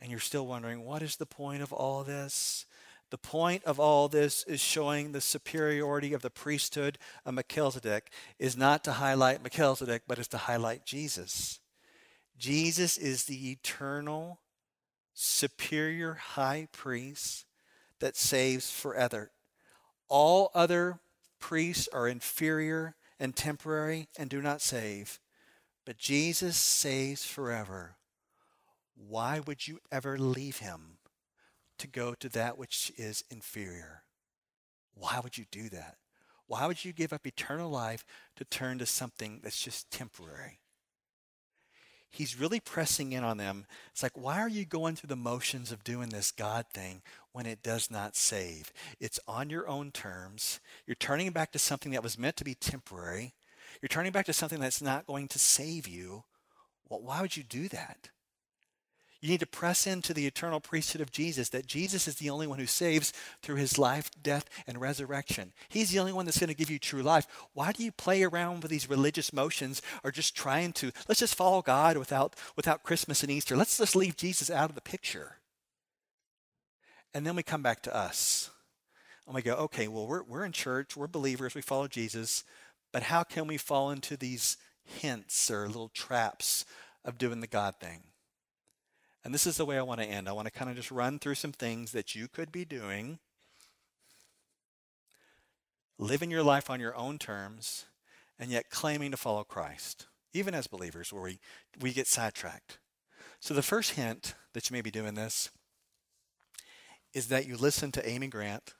And 0.00 0.10
you're 0.10 0.18
still 0.18 0.46
wondering, 0.46 0.84
what 0.84 1.02
is 1.02 1.16
the 1.16 1.26
point 1.26 1.62
of 1.62 1.72
all 1.72 2.02
this? 2.02 2.66
The 3.10 3.18
point 3.18 3.62
of 3.62 3.78
all 3.78 4.08
this 4.08 4.42
is 4.44 4.60
showing 4.60 5.12
the 5.12 5.20
superiority 5.20 6.12
of 6.12 6.22
the 6.22 6.30
priesthood 6.30 6.98
of 7.24 7.34
Melchizedek 7.34 8.10
is 8.40 8.56
not 8.56 8.82
to 8.84 8.92
highlight 8.92 9.40
Melchizedek, 9.40 10.02
but 10.08 10.18
is 10.18 10.28
to 10.28 10.38
highlight 10.38 10.84
Jesus. 10.84 11.60
Jesus 12.36 12.98
is 12.98 13.24
the 13.24 13.52
eternal, 13.52 14.40
superior 15.14 16.14
high 16.14 16.66
priest 16.72 17.45
that 18.00 18.16
saves 18.16 18.70
forever. 18.70 19.30
All 20.08 20.50
other 20.54 21.00
priests 21.38 21.88
are 21.92 22.08
inferior 22.08 22.94
and 23.18 23.34
temporary 23.34 24.08
and 24.18 24.28
do 24.28 24.40
not 24.40 24.60
save, 24.60 25.18
but 25.84 25.98
Jesus 25.98 26.56
saves 26.56 27.24
forever. 27.24 27.96
Why 28.96 29.40
would 29.40 29.66
you 29.66 29.80
ever 29.90 30.18
leave 30.18 30.58
him 30.58 30.98
to 31.78 31.86
go 31.86 32.14
to 32.14 32.28
that 32.30 32.56
which 32.58 32.92
is 32.96 33.24
inferior? 33.30 34.02
Why 34.94 35.20
would 35.22 35.36
you 35.36 35.44
do 35.50 35.68
that? 35.70 35.96
Why 36.46 36.66
would 36.66 36.84
you 36.84 36.92
give 36.92 37.12
up 37.12 37.26
eternal 37.26 37.70
life 37.70 38.04
to 38.36 38.44
turn 38.44 38.78
to 38.78 38.86
something 38.86 39.40
that's 39.42 39.60
just 39.60 39.90
temporary? 39.90 40.60
he's 42.16 42.38
really 42.38 42.60
pressing 42.60 43.12
in 43.12 43.24
on 43.24 43.36
them. 43.36 43.66
It's 43.92 44.02
like, 44.02 44.16
why 44.16 44.40
are 44.40 44.48
you 44.48 44.64
going 44.64 44.96
through 44.96 45.08
the 45.08 45.16
motions 45.16 45.70
of 45.70 45.84
doing 45.84 46.08
this 46.08 46.30
God 46.30 46.66
thing 46.72 47.02
when 47.36 47.44
it 47.44 47.62
does 47.62 47.90
not 47.90 48.16
save? 48.16 48.72
It's 48.98 49.20
on 49.28 49.50
your 49.50 49.68
own 49.68 49.90
terms. 49.90 50.58
You're 50.86 50.94
turning 50.94 51.30
back 51.32 51.52
to 51.52 51.58
something 51.58 51.92
that 51.92 52.02
was 52.02 52.18
meant 52.18 52.36
to 52.36 52.44
be 52.44 52.54
temporary. 52.54 53.34
You're 53.82 53.90
turning 53.90 54.10
back 54.10 54.24
to 54.24 54.32
something 54.32 54.58
that's 54.58 54.80
not 54.80 55.06
going 55.06 55.28
to 55.28 55.38
save 55.38 55.86
you. 55.86 56.24
Well, 56.88 57.02
why 57.02 57.20
would 57.20 57.36
you 57.36 57.42
do 57.42 57.68
that? 57.68 58.08
You 59.20 59.28
need 59.28 59.40
to 59.40 59.46
press 59.46 59.86
into 59.86 60.14
the 60.14 60.26
eternal 60.26 60.60
priesthood 60.60 61.02
of 61.02 61.12
Jesus, 61.12 61.50
that 61.50 61.66
Jesus 61.66 62.08
is 62.08 62.14
the 62.14 62.30
only 62.30 62.46
one 62.46 62.58
who 62.58 62.66
saves 62.66 63.12
through 63.42 63.56
his 63.56 63.78
life, 63.78 64.10
death, 64.22 64.46
and 64.66 64.80
resurrection. 64.80 65.52
He's 65.68 65.90
the 65.90 65.98
only 65.98 66.14
one 66.14 66.24
that's 66.24 66.38
going 66.38 66.48
to 66.48 66.54
give 66.54 66.70
you 66.70 66.78
true 66.78 67.02
life. 67.02 67.26
Why 67.52 67.72
do 67.72 67.84
you 67.84 67.92
play 67.92 68.22
around 68.22 68.62
with 68.62 68.70
these 68.70 68.88
religious 68.88 69.30
motions 69.30 69.82
or 70.02 70.10
just 70.10 70.34
trying 70.34 70.72
to, 70.74 70.90
let's 71.06 71.20
just 71.20 71.34
follow 71.34 71.60
God 71.60 71.98
without, 71.98 72.34
without 72.56 72.82
Christmas 72.82 73.22
and 73.22 73.30
Easter? 73.30 73.58
Let's 73.58 73.76
just 73.76 73.94
leave 73.94 74.16
Jesus 74.16 74.50
out 74.50 74.70
of 74.70 74.74
the 74.74 74.80
picture. 74.80 75.36
And 77.16 77.26
then 77.26 77.34
we 77.34 77.42
come 77.42 77.62
back 77.62 77.80
to 77.84 77.96
us. 77.96 78.50
And 79.24 79.34
we 79.34 79.40
go, 79.40 79.54
okay, 79.54 79.88
well, 79.88 80.06
we're, 80.06 80.22
we're 80.22 80.44
in 80.44 80.52
church, 80.52 80.98
we're 80.98 81.06
believers, 81.06 81.54
we 81.54 81.62
follow 81.62 81.88
Jesus, 81.88 82.44
but 82.92 83.04
how 83.04 83.22
can 83.22 83.46
we 83.46 83.56
fall 83.56 83.90
into 83.90 84.18
these 84.18 84.58
hints 84.84 85.50
or 85.50 85.66
little 85.66 85.88
traps 85.88 86.66
of 87.06 87.16
doing 87.16 87.40
the 87.40 87.46
God 87.46 87.76
thing? 87.80 88.02
And 89.24 89.32
this 89.32 89.46
is 89.46 89.56
the 89.56 89.64
way 89.64 89.78
I 89.78 89.82
want 89.82 90.02
to 90.02 90.06
end. 90.06 90.28
I 90.28 90.32
want 90.32 90.44
to 90.44 90.52
kind 90.52 90.68
of 90.68 90.76
just 90.76 90.90
run 90.90 91.18
through 91.18 91.36
some 91.36 91.52
things 91.52 91.92
that 91.92 92.14
you 92.14 92.28
could 92.28 92.52
be 92.52 92.66
doing, 92.66 93.18
living 95.98 96.30
your 96.30 96.42
life 96.42 96.68
on 96.68 96.80
your 96.80 96.94
own 96.94 97.16
terms, 97.16 97.86
and 98.38 98.50
yet 98.50 98.68
claiming 98.68 99.12
to 99.12 99.16
follow 99.16 99.42
Christ, 99.42 100.06
even 100.34 100.52
as 100.52 100.66
believers, 100.66 101.14
where 101.14 101.22
we, 101.22 101.38
we 101.80 101.94
get 101.94 102.08
sidetracked. 102.08 102.76
So, 103.40 103.54
the 103.54 103.62
first 103.62 103.92
hint 103.92 104.34
that 104.52 104.68
you 104.68 104.74
may 104.74 104.82
be 104.82 104.90
doing 104.90 105.14
this 105.14 105.48
is 107.16 107.28
that 107.28 107.46
you 107.48 107.56
listen 107.56 107.90
to 107.90 108.06
Amy 108.06 108.26
Grant 108.26 108.74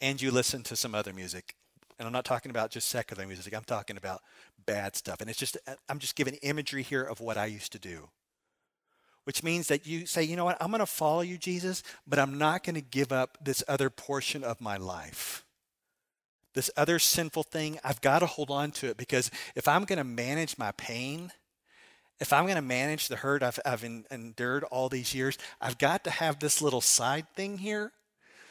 and 0.00 0.20
you 0.20 0.30
listen 0.30 0.62
to 0.62 0.76
some 0.76 0.94
other 0.94 1.12
music. 1.12 1.56
And 1.98 2.06
I'm 2.06 2.12
not 2.12 2.24
talking 2.24 2.48
about 2.48 2.70
just 2.70 2.88
secular 2.88 3.26
music, 3.26 3.54
I'm 3.54 3.64
talking 3.64 3.98
about 3.98 4.22
bad 4.64 4.96
stuff. 4.96 5.20
And 5.20 5.28
it's 5.28 5.38
just, 5.38 5.58
uh, 5.66 5.74
I'm 5.90 5.98
just 5.98 6.16
giving 6.16 6.36
imagery 6.36 6.82
here 6.82 7.02
of 7.02 7.20
what 7.20 7.36
I 7.36 7.44
used 7.44 7.70
to 7.72 7.78
do. 7.78 8.08
Which 9.24 9.42
means 9.42 9.68
that 9.68 9.86
you 9.86 10.06
say, 10.06 10.22
you 10.22 10.36
know 10.36 10.46
what, 10.46 10.56
I'm 10.58 10.70
going 10.70 10.78
to 10.78 10.86
follow 10.86 11.20
you, 11.20 11.36
Jesus, 11.36 11.82
but 12.06 12.18
I'm 12.18 12.38
not 12.38 12.64
going 12.64 12.76
to 12.76 12.80
give 12.80 13.12
up 13.12 13.36
this 13.42 13.62
other 13.68 13.90
portion 13.90 14.42
of 14.42 14.62
my 14.62 14.78
life. 14.78 15.44
This 16.54 16.70
other 16.78 16.98
sinful 16.98 17.42
thing, 17.42 17.78
I've 17.84 18.00
got 18.00 18.20
to 18.20 18.26
hold 18.26 18.50
on 18.50 18.70
to 18.72 18.86
it 18.86 18.96
because 18.96 19.30
if 19.54 19.68
I'm 19.68 19.84
going 19.84 19.98
to 19.98 20.04
manage 20.04 20.56
my 20.56 20.72
pain, 20.72 21.30
if 22.20 22.32
I'm 22.32 22.44
going 22.44 22.56
to 22.56 22.62
manage 22.62 23.08
the 23.08 23.16
hurt 23.16 23.42
I've, 23.42 23.58
I've 23.64 23.84
endured 23.84 24.64
all 24.64 24.88
these 24.88 25.14
years, 25.14 25.36
I've 25.60 25.78
got 25.78 26.04
to 26.04 26.10
have 26.10 26.38
this 26.38 26.62
little 26.62 26.80
side 26.80 27.26
thing 27.34 27.58
here 27.58 27.92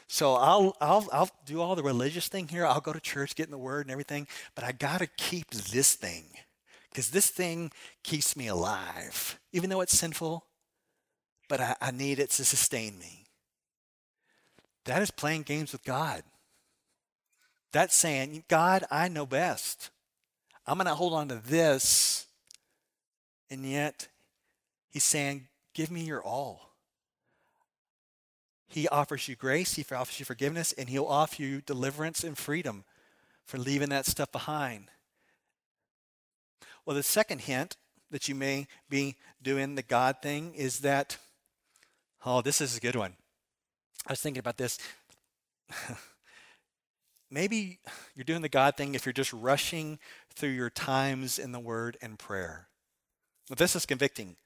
so 0.06 0.34
I'll, 0.34 0.76
I'll, 0.80 1.08
I'll 1.12 1.30
do 1.46 1.60
all 1.60 1.74
the 1.74 1.82
religious 1.82 2.28
thing 2.28 2.48
here. 2.48 2.66
I'll 2.66 2.80
go 2.80 2.92
to 2.92 3.00
church, 3.00 3.34
get 3.34 3.46
in 3.46 3.50
the 3.50 3.58
word 3.58 3.86
and 3.86 3.90
everything, 3.90 4.26
but 4.54 4.64
I 4.64 4.72
got 4.72 4.98
to 4.98 5.06
keep 5.06 5.50
this 5.50 5.94
thing 5.94 6.26
because 6.90 7.10
this 7.10 7.28
thing 7.28 7.72
keeps 8.02 8.36
me 8.36 8.48
alive. 8.48 9.38
Even 9.52 9.70
though 9.70 9.80
it's 9.80 9.96
sinful, 9.96 10.44
but 11.48 11.60
I, 11.60 11.76
I 11.80 11.90
need 11.90 12.18
it 12.18 12.30
to 12.32 12.44
sustain 12.44 12.98
me. 12.98 13.26
That 14.84 15.00
is 15.00 15.10
playing 15.10 15.42
games 15.42 15.72
with 15.72 15.84
God. 15.84 16.22
That's 17.72 17.96
saying, 17.96 18.44
God, 18.48 18.84
I 18.90 19.08
know 19.08 19.26
best. 19.26 19.90
I'm 20.66 20.78
going 20.78 20.86
to 20.86 20.94
hold 20.94 21.14
on 21.14 21.28
to 21.28 21.36
this. 21.36 22.26
And 23.50 23.64
yet, 23.64 24.08
He's 24.90 25.04
saying, 25.04 25.48
Give 25.74 25.90
me 25.90 26.02
your 26.02 26.22
all. 26.22 26.70
He 28.68 28.88
offers 28.88 29.28
you 29.28 29.36
grace, 29.36 29.74
He 29.74 29.84
offers 29.94 30.18
you 30.18 30.24
forgiveness, 30.24 30.72
and 30.72 30.88
He'll 30.88 31.06
offer 31.06 31.42
you 31.42 31.60
deliverance 31.60 32.24
and 32.24 32.36
freedom 32.36 32.84
for 33.44 33.58
leaving 33.58 33.90
that 33.90 34.06
stuff 34.06 34.32
behind. 34.32 34.90
Well, 36.84 36.96
the 36.96 37.02
second 37.02 37.42
hint 37.42 37.76
that 38.10 38.28
you 38.28 38.34
may 38.34 38.66
be 38.88 39.16
doing 39.42 39.74
the 39.74 39.82
God 39.82 40.16
thing 40.22 40.54
is 40.54 40.80
that, 40.80 41.16
oh, 42.24 42.42
this 42.42 42.60
is 42.60 42.76
a 42.76 42.80
good 42.80 42.96
one. 42.96 43.14
I 44.06 44.12
was 44.12 44.20
thinking 44.20 44.40
about 44.40 44.58
this. 44.58 44.78
Maybe 47.30 47.80
you're 48.14 48.24
doing 48.24 48.42
the 48.42 48.48
God 48.48 48.76
thing 48.76 48.94
if 48.94 49.06
you're 49.06 49.12
just 49.12 49.32
rushing 49.32 49.98
through 50.34 50.50
your 50.50 50.70
times 50.70 51.38
in 51.38 51.52
the 51.52 51.60
Word 51.60 51.96
and 52.02 52.18
prayer. 52.18 52.68
This 53.50 53.76
is 53.76 53.86
convicting 53.86 54.36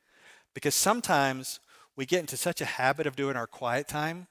because 0.55 0.75
sometimes 0.75 1.61
we 1.97 2.07
get 2.07 2.21
into 2.21 2.37
such 2.37 2.61
a 2.61 2.65
habit 2.65 3.07
of 3.07 3.17
doing 3.17 3.37
our 3.37 3.47
quiet 3.47 3.89
time 3.89 4.27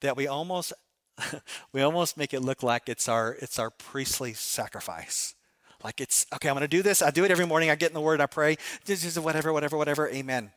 that 0.00 0.16
we 0.16 0.26
almost 0.26 0.72
we 1.72 1.80
almost 1.80 2.16
make 2.16 2.34
it 2.34 2.40
look 2.40 2.62
like 2.62 2.88
it's 2.88 3.08
our 3.08 3.36
it's 3.40 3.58
our 3.58 3.70
priestly 3.70 4.34
sacrifice. 4.34 5.34
Like 5.82 6.00
it's 6.00 6.26
okay, 6.34 6.48
I'm 6.48 6.54
going 6.54 6.62
to 6.62 6.68
do 6.68 6.82
this. 6.82 7.00
I 7.00 7.10
do 7.10 7.24
it 7.24 7.30
every 7.30 7.46
morning. 7.46 7.70
I 7.70 7.74
get 7.74 7.90
in 7.90 7.94
the 7.94 8.00
word, 8.00 8.20
I 8.20 8.26
pray. 8.26 8.56
This 8.84 9.04
is 9.04 9.18
whatever, 9.18 9.52
whatever, 9.52 9.76
whatever. 9.76 10.08
Amen. 10.08 10.50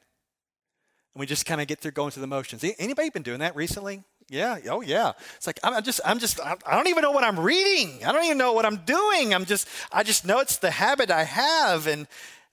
And 1.13 1.19
we 1.19 1.25
just 1.25 1.45
kind 1.45 1.61
of 1.61 1.67
get 1.67 1.79
through 1.79 1.91
going 1.91 2.11
through 2.11 2.21
the 2.21 2.27
motions. 2.27 2.63
Anybody 2.77 3.09
been 3.09 3.23
doing 3.23 3.39
that 3.39 3.55
recently? 3.55 4.03
Yeah. 4.29 4.59
Oh, 4.69 4.81
yeah. 4.81 5.13
It's 5.35 5.47
like 5.47 5.59
I'm 5.63 5.83
just, 5.83 6.01
I'm 6.05 6.19
just, 6.19 6.39
I 6.39 6.55
don't 6.75 6.87
even 6.87 7.01
know 7.01 7.11
what 7.11 7.23
I'm 7.23 7.39
reading. 7.39 8.05
I 8.05 8.11
don't 8.11 8.23
even 8.25 8.37
know 8.37 8.53
what 8.53 8.65
I'm 8.65 8.77
doing. 8.77 9.33
I'm 9.33 9.45
just, 9.45 9.67
I 9.91 10.03
just 10.03 10.25
know 10.25 10.39
it's 10.39 10.57
the 10.57 10.71
habit 10.71 11.09
I 11.09 11.23
have, 11.23 11.87
and 11.87 12.07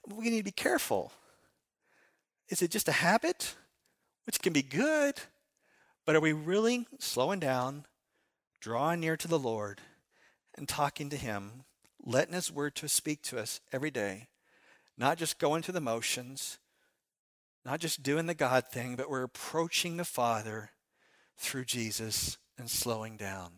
we 0.09 0.31
need 0.31 0.39
to 0.39 0.45
be 0.45 0.51
careful. 0.51 1.13
Is 2.49 2.63
it 2.63 2.71
just 2.71 2.89
a 2.89 2.93
habit, 2.93 3.57
which 4.25 4.41
can 4.41 4.53
be 4.53 4.63
good, 4.63 5.15
but 6.05 6.15
are 6.15 6.21
we 6.21 6.33
really 6.33 6.87
slowing 6.99 7.41
down, 7.41 7.87
drawing 8.61 9.01
near 9.01 9.17
to 9.17 9.29
the 9.29 9.39
Lord, 9.39 9.81
and 10.57 10.69
talking 10.69 11.11
to 11.11 11.17
Him, 11.17 11.65
letting 12.05 12.35
His 12.35 12.53
Word 12.53 12.77
to 12.77 12.89
speak 12.89 13.23
to 13.23 13.39
us 13.39 13.61
every 13.73 13.91
day, 13.91 14.29
not 14.97 15.19
just 15.19 15.39
going 15.39 15.63
through 15.63 15.75
the 15.75 15.81
motions, 15.81 16.59
not 17.65 17.81
just 17.81 18.03
doing 18.03 18.27
the 18.27 18.35
God 18.35 18.69
thing, 18.69 18.95
but 18.95 19.11
we're 19.11 19.25
approaching 19.25 19.97
the 19.97 20.05
Father 20.05 20.71
through 21.37 21.65
Jesus 21.65 22.39
and 22.57 22.71
slowing 22.71 23.17
down. 23.17 23.51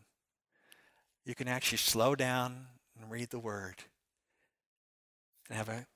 You 1.27 1.35
can 1.35 1.47
actually 1.47 1.79
slow 1.79 2.15
down 2.15 2.69
and 2.99 3.11
read 3.11 3.29
the 3.29 3.39
Word 3.39 3.85
and 5.49 5.59
have 5.59 5.69
a, 5.69 5.87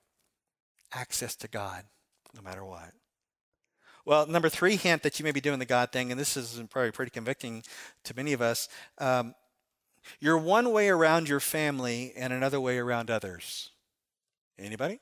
access 0.93 1.37
to 1.37 1.49
God 1.49 1.85
no 2.35 2.43
matter 2.43 2.65
what. 2.65 2.93
Well, 4.05 4.27
number 4.27 4.49
three 4.49 4.77
hint 4.77 5.03
that 5.03 5.19
you 5.19 5.25
may 5.25 5.31
be 5.31 5.41
doing 5.41 5.59
the 5.59 5.65
God 5.65 5.93
thing, 5.93 6.11
and 6.11 6.19
this 6.19 6.37
is 6.37 6.61
probably 6.71 6.91
pretty 6.91 7.11
convicting 7.11 7.63
to 8.05 8.17
many 8.17 8.33
of 8.33 8.43
us. 8.43 8.69
Um, 8.99 9.35
you're 10.19 10.39
one 10.39 10.73
way 10.73 10.89
around 10.89 11.29
your 11.29 11.39
family 11.39 12.13
and 12.17 12.33
another 12.33 12.61
way 12.61 12.79
around 12.79 13.11
others. 13.11 13.71
Anybody? 14.59 14.99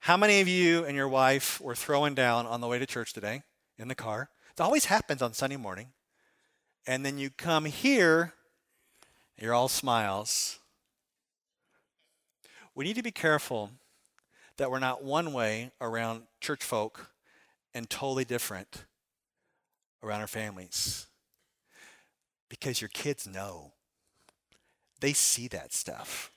How 0.00 0.16
many 0.16 0.40
of 0.40 0.48
you 0.48 0.84
and 0.84 0.96
your 0.96 1.08
wife 1.08 1.60
were 1.60 1.76
throwing 1.76 2.14
down 2.14 2.46
on 2.46 2.60
the 2.60 2.66
way 2.66 2.80
to 2.80 2.86
church 2.86 3.12
today? 3.12 3.42
in 3.82 3.88
the 3.88 3.94
car. 3.94 4.30
It 4.52 4.60
always 4.60 4.86
happens 4.86 5.22
on 5.22 5.32
Sunday 5.34 5.56
morning. 5.56 5.88
And 6.86 7.04
then 7.04 7.18
you 7.18 7.30
come 7.30 7.64
here, 7.64 8.34
you're 9.38 9.54
all 9.54 9.68
smiles. 9.68 10.58
We 12.74 12.84
need 12.84 12.96
to 12.96 13.02
be 13.02 13.10
careful 13.10 13.70
that 14.56 14.70
we're 14.70 14.78
not 14.78 15.04
one 15.04 15.32
way 15.32 15.72
around 15.80 16.22
church 16.40 16.62
folk 16.62 17.10
and 17.74 17.88
totally 17.88 18.24
different 18.24 18.84
around 20.02 20.20
our 20.20 20.26
families. 20.26 21.06
Because 22.48 22.80
your 22.80 22.88
kids 22.88 23.26
know. 23.26 23.72
They 25.00 25.12
see 25.12 25.48
that 25.48 25.72
stuff. 25.72 26.30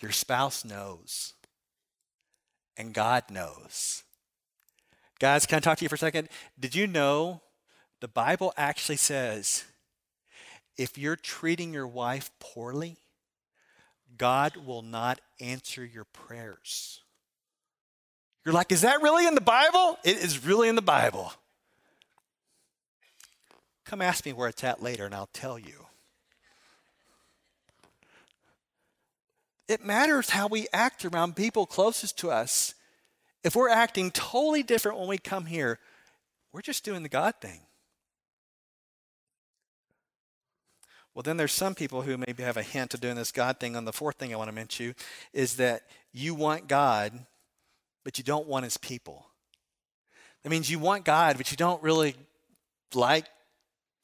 Your 0.00 0.12
spouse 0.12 0.64
knows. 0.64 1.34
And 2.76 2.94
God 2.94 3.24
knows. 3.30 4.04
Guys, 5.18 5.46
can 5.46 5.56
I 5.56 5.60
talk 5.60 5.78
to 5.78 5.84
you 5.84 5.88
for 5.88 5.96
a 5.96 5.98
second? 5.98 6.28
Did 6.58 6.74
you 6.74 6.86
know 6.86 7.42
the 8.00 8.08
Bible 8.08 8.52
actually 8.56 8.96
says 8.96 9.64
if 10.76 10.96
you're 10.96 11.16
treating 11.16 11.74
your 11.74 11.88
wife 11.88 12.30
poorly, 12.38 12.96
God 14.16 14.56
will 14.56 14.82
not 14.82 15.20
answer 15.40 15.84
your 15.84 16.04
prayers. 16.04 17.02
You're 18.44 18.54
like, 18.54 18.72
is 18.72 18.80
that 18.80 19.02
really 19.02 19.26
in 19.26 19.34
the 19.34 19.40
Bible? 19.40 19.98
It 20.04 20.16
is 20.16 20.44
really 20.44 20.68
in 20.68 20.74
the 20.74 20.82
Bible. 20.82 21.32
Come 23.84 24.00
ask 24.00 24.24
me 24.24 24.32
where 24.32 24.48
it's 24.48 24.64
at 24.64 24.82
later 24.82 25.04
and 25.06 25.14
I'll 25.14 25.28
tell 25.32 25.58
you. 25.58 25.86
It 29.68 29.84
matters 29.84 30.30
how 30.30 30.46
we 30.46 30.66
act 30.72 31.04
around 31.04 31.36
people 31.36 31.66
closest 31.66 32.18
to 32.20 32.30
us. 32.30 32.74
If 33.44 33.54
we're 33.54 33.68
acting 33.68 34.10
totally 34.10 34.62
different 34.62 34.98
when 34.98 35.08
we 35.08 35.18
come 35.18 35.44
here, 35.46 35.78
we're 36.52 36.62
just 36.62 36.84
doing 36.84 37.02
the 37.02 37.08
God 37.08 37.34
thing. 37.40 37.60
Well, 41.18 41.24
then 41.24 41.36
there's 41.36 41.52
some 41.52 41.74
people 41.74 42.02
who 42.02 42.16
maybe 42.16 42.44
have 42.44 42.56
a 42.56 42.62
hint 42.62 42.94
of 42.94 43.00
doing 43.00 43.16
this 43.16 43.32
God 43.32 43.58
thing. 43.58 43.74
On 43.74 43.84
the 43.84 43.92
fourth 43.92 44.18
thing 44.18 44.32
I 44.32 44.36
want 44.36 44.50
to 44.50 44.54
mention 44.54 44.94
is 45.32 45.56
that 45.56 45.82
you 46.12 46.32
want 46.32 46.68
God, 46.68 47.26
but 48.04 48.18
you 48.18 48.22
don't 48.22 48.46
want 48.46 48.62
his 48.62 48.76
people. 48.76 49.26
That 50.44 50.50
means 50.50 50.70
you 50.70 50.78
want 50.78 51.04
God, 51.04 51.36
but 51.36 51.50
you 51.50 51.56
don't 51.56 51.82
really 51.82 52.14
like 52.94 53.26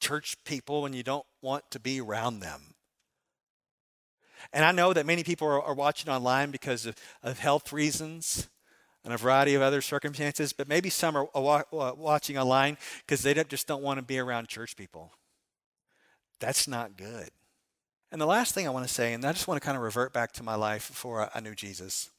church 0.01 0.35
people 0.43 0.85
and 0.85 0.93
you 0.93 1.03
don't 1.03 1.25
want 1.41 1.63
to 1.71 1.79
be 1.79 2.01
around 2.01 2.41
them. 2.41 2.75
And 4.51 4.65
I 4.65 4.73
know 4.73 4.91
that 4.91 5.05
many 5.05 5.23
people 5.23 5.47
are, 5.47 5.61
are 5.61 5.73
watching 5.73 6.11
online 6.11 6.51
because 6.51 6.85
of, 6.85 6.97
of 7.23 7.39
health 7.39 7.71
reasons 7.71 8.49
and 9.05 9.13
a 9.13 9.17
variety 9.17 9.55
of 9.55 9.61
other 9.61 9.79
circumstances, 9.79 10.51
but 10.51 10.67
maybe 10.67 10.89
some 10.89 11.15
are 11.15 11.29
watching 11.71 12.37
online 12.37 12.77
because 13.07 13.21
they 13.21 13.33
just 13.45 13.67
don't 13.67 13.83
want 13.83 13.99
to 13.99 14.05
be 14.05 14.19
around 14.19 14.49
church 14.49 14.75
people. 14.75 15.13
That's 16.39 16.67
not 16.67 16.97
good. 16.97 17.29
And 18.11 18.21
the 18.21 18.25
last 18.25 18.53
thing 18.53 18.67
I 18.67 18.71
want 18.71 18.87
to 18.87 18.93
say, 18.93 19.13
and 19.13 19.25
I 19.25 19.33
just 19.33 19.47
want 19.47 19.61
to 19.61 19.65
kind 19.65 19.77
of 19.77 19.83
revert 19.83 20.13
back 20.13 20.31
to 20.33 20.43
my 20.43 20.55
life 20.55 20.87
before 20.87 21.29
I 21.33 21.39
knew 21.39 21.55
Jesus. 21.55 22.09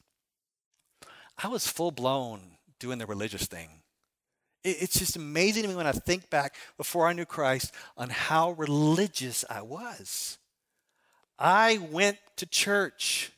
I 1.42 1.48
was 1.48 1.66
full 1.66 1.90
blown 1.90 2.40
doing 2.78 2.98
the 2.98 3.06
religious 3.06 3.46
thing. 3.46 3.68
It's 4.64 4.98
just 4.98 5.16
amazing 5.16 5.62
to 5.62 5.68
me 5.68 5.74
when 5.76 5.86
I 5.86 5.92
think 5.92 6.28
back 6.28 6.56
before 6.76 7.06
I 7.06 7.12
knew 7.12 7.24
Christ 7.24 7.72
on 7.96 8.10
how 8.10 8.52
religious 8.52 9.44
I 9.48 9.62
was. 9.62 10.38
I 11.38 11.78
went 11.78 12.18
to 12.36 12.46
church. 12.46 13.30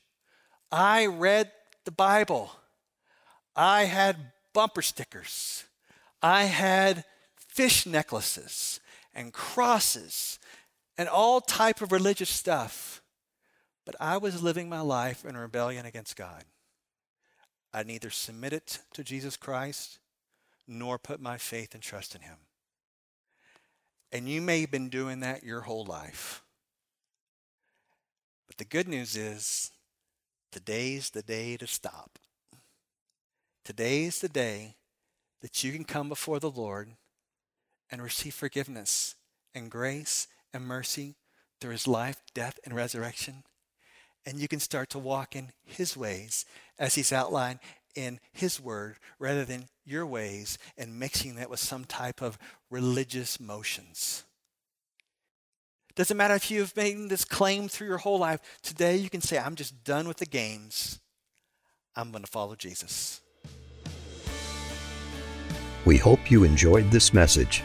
I 0.72 1.06
read 1.06 1.50
the 1.84 1.90
Bible. 1.90 2.50
I 3.54 3.84
had 3.84 4.32
bumper 4.54 4.82
stickers. 4.82 5.64
I 6.22 6.44
had 6.44 7.04
fish 7.36 7.86
necklaces 7.86 8.80
and 9.14 9.32
crosses 9.32 10.38
and 10.98 11.08
all 11.08 11.40
type 11.40 11.80
of 11.80 11.92
religious 11.92 12.28
stuff. 12.28 13.00
But 13.86 13.94
I 14.00 14.18
was 14.18 14.42
living 14.42 14.68
my 14.68 14.80
life 14.80 15.24
in 15.24 15.36
rebellion 15.36 15.86
against 15.86 16.16
God. 16.16 16.44
I 17.72 17.84
neither 17.84 18.10
submitted 18.10 18.62
to 18.92 19.04
Jesus 19.04 19.36
Christ 19.36 20.00
nor 20.66 20.98
put 20.98 21.20
my 21.20 21.38
faith 21.38 21.72
and 21.72 21.82
trust 21.82 22.14
in 22.14 22.22
him. 22.22 22.36
And 24.10 24.28
you 24.28 24.42
may 24.42 24.62
have 24.62 24.70
been 24.70 24.88
doing 24.88 25.20
that 25.20 25.44
your 25.44 25.62
whole 25.62 25.84
life. 25.84 26.42
But 28.46 28.56
the 28.56 28.64
good 28.64 28.88
news 28.88 29.16
is 29.16 29.70
today's 30.50 31.10
the 31.10 31.22
day 31.22 31.56
to 31.58 31.66
stop. 31.66 32.18
Today's 33.64 34.20
the 34.20 34.30
day 34.30 34.76
that 35.42 35.62
you 35.62 35.72
can 35.72 35.84
come 35.84 36.08
before 36.08 36.40
the 36.40 36.50
Lord 36.50 36.90
and 37.90 38.02
receive 38.02 38.34
forgiveness 38.34 39.14
and 39.54 39.70
grace 39.70 40.26
and 40.52 40.64
mercy 40.64 41.16
through 41.60 41.72
his 41.72 41.88
life, 41.88 42.22
death, 42.34 42.58
and 42.64 42.74
resurrection. 42.74 43.42
And 44.26 44.38
you 44.38 44.48
can 44.48 44.60
start 44.60 44.90
to 44.90 44.98
walk 44.98 45.34
in 45.34 45.50
his 45.64 45.96
ways 45.96 46.44
as 46.78 46.94
he's 46.94 47.12
outlined 47.12 47.60
in 47.94 48.20
his 48.32 48.60
word 48.60 48.96
rather 49.18 49.44
than 49.44 49.68
your 49.84 50.06
ways 50.06 50.58
and 50.76 50.98
mixing 50.98 51.34
that 51.36 51.50
with 51.50 51.60
some 51.60 51.84
type 51.84 52.20
of 52.20 52.38
religious 52.70 53.40
motions. 53.40 54.24
Doesn't 55.96 56.16
matter 56.16 56.34
if 56.34 56.50
you've 56.50 56.76
made 56.76 57.08
this 57.08 57.24
claim 57.24 57.66
through 57.66 57.88
your 57.88 57.98
whole 57.98 58.18
life. 58.18 58.40
Today 58.62 58.96
you 58.96 59.10
can 59.10 59.20
say, 59.20 59.36
I'm 59.36 59.56
just 59.56 59.82
done 59.82 60.06
with 60.06 60.18
the 60.18 60.26
games. 60.26 61.00
I'm 61.96 62.12
going 62.12 62.22
to 62.22 62.30
follow 62.30 62.54
Jesus. 62.54 63.20
We 65.84 65.96
hope 65.96 66.30
you 66.30 66.44
enjoyed 66.44 66.90
this 66.92 67.12
message. 67.12 67.64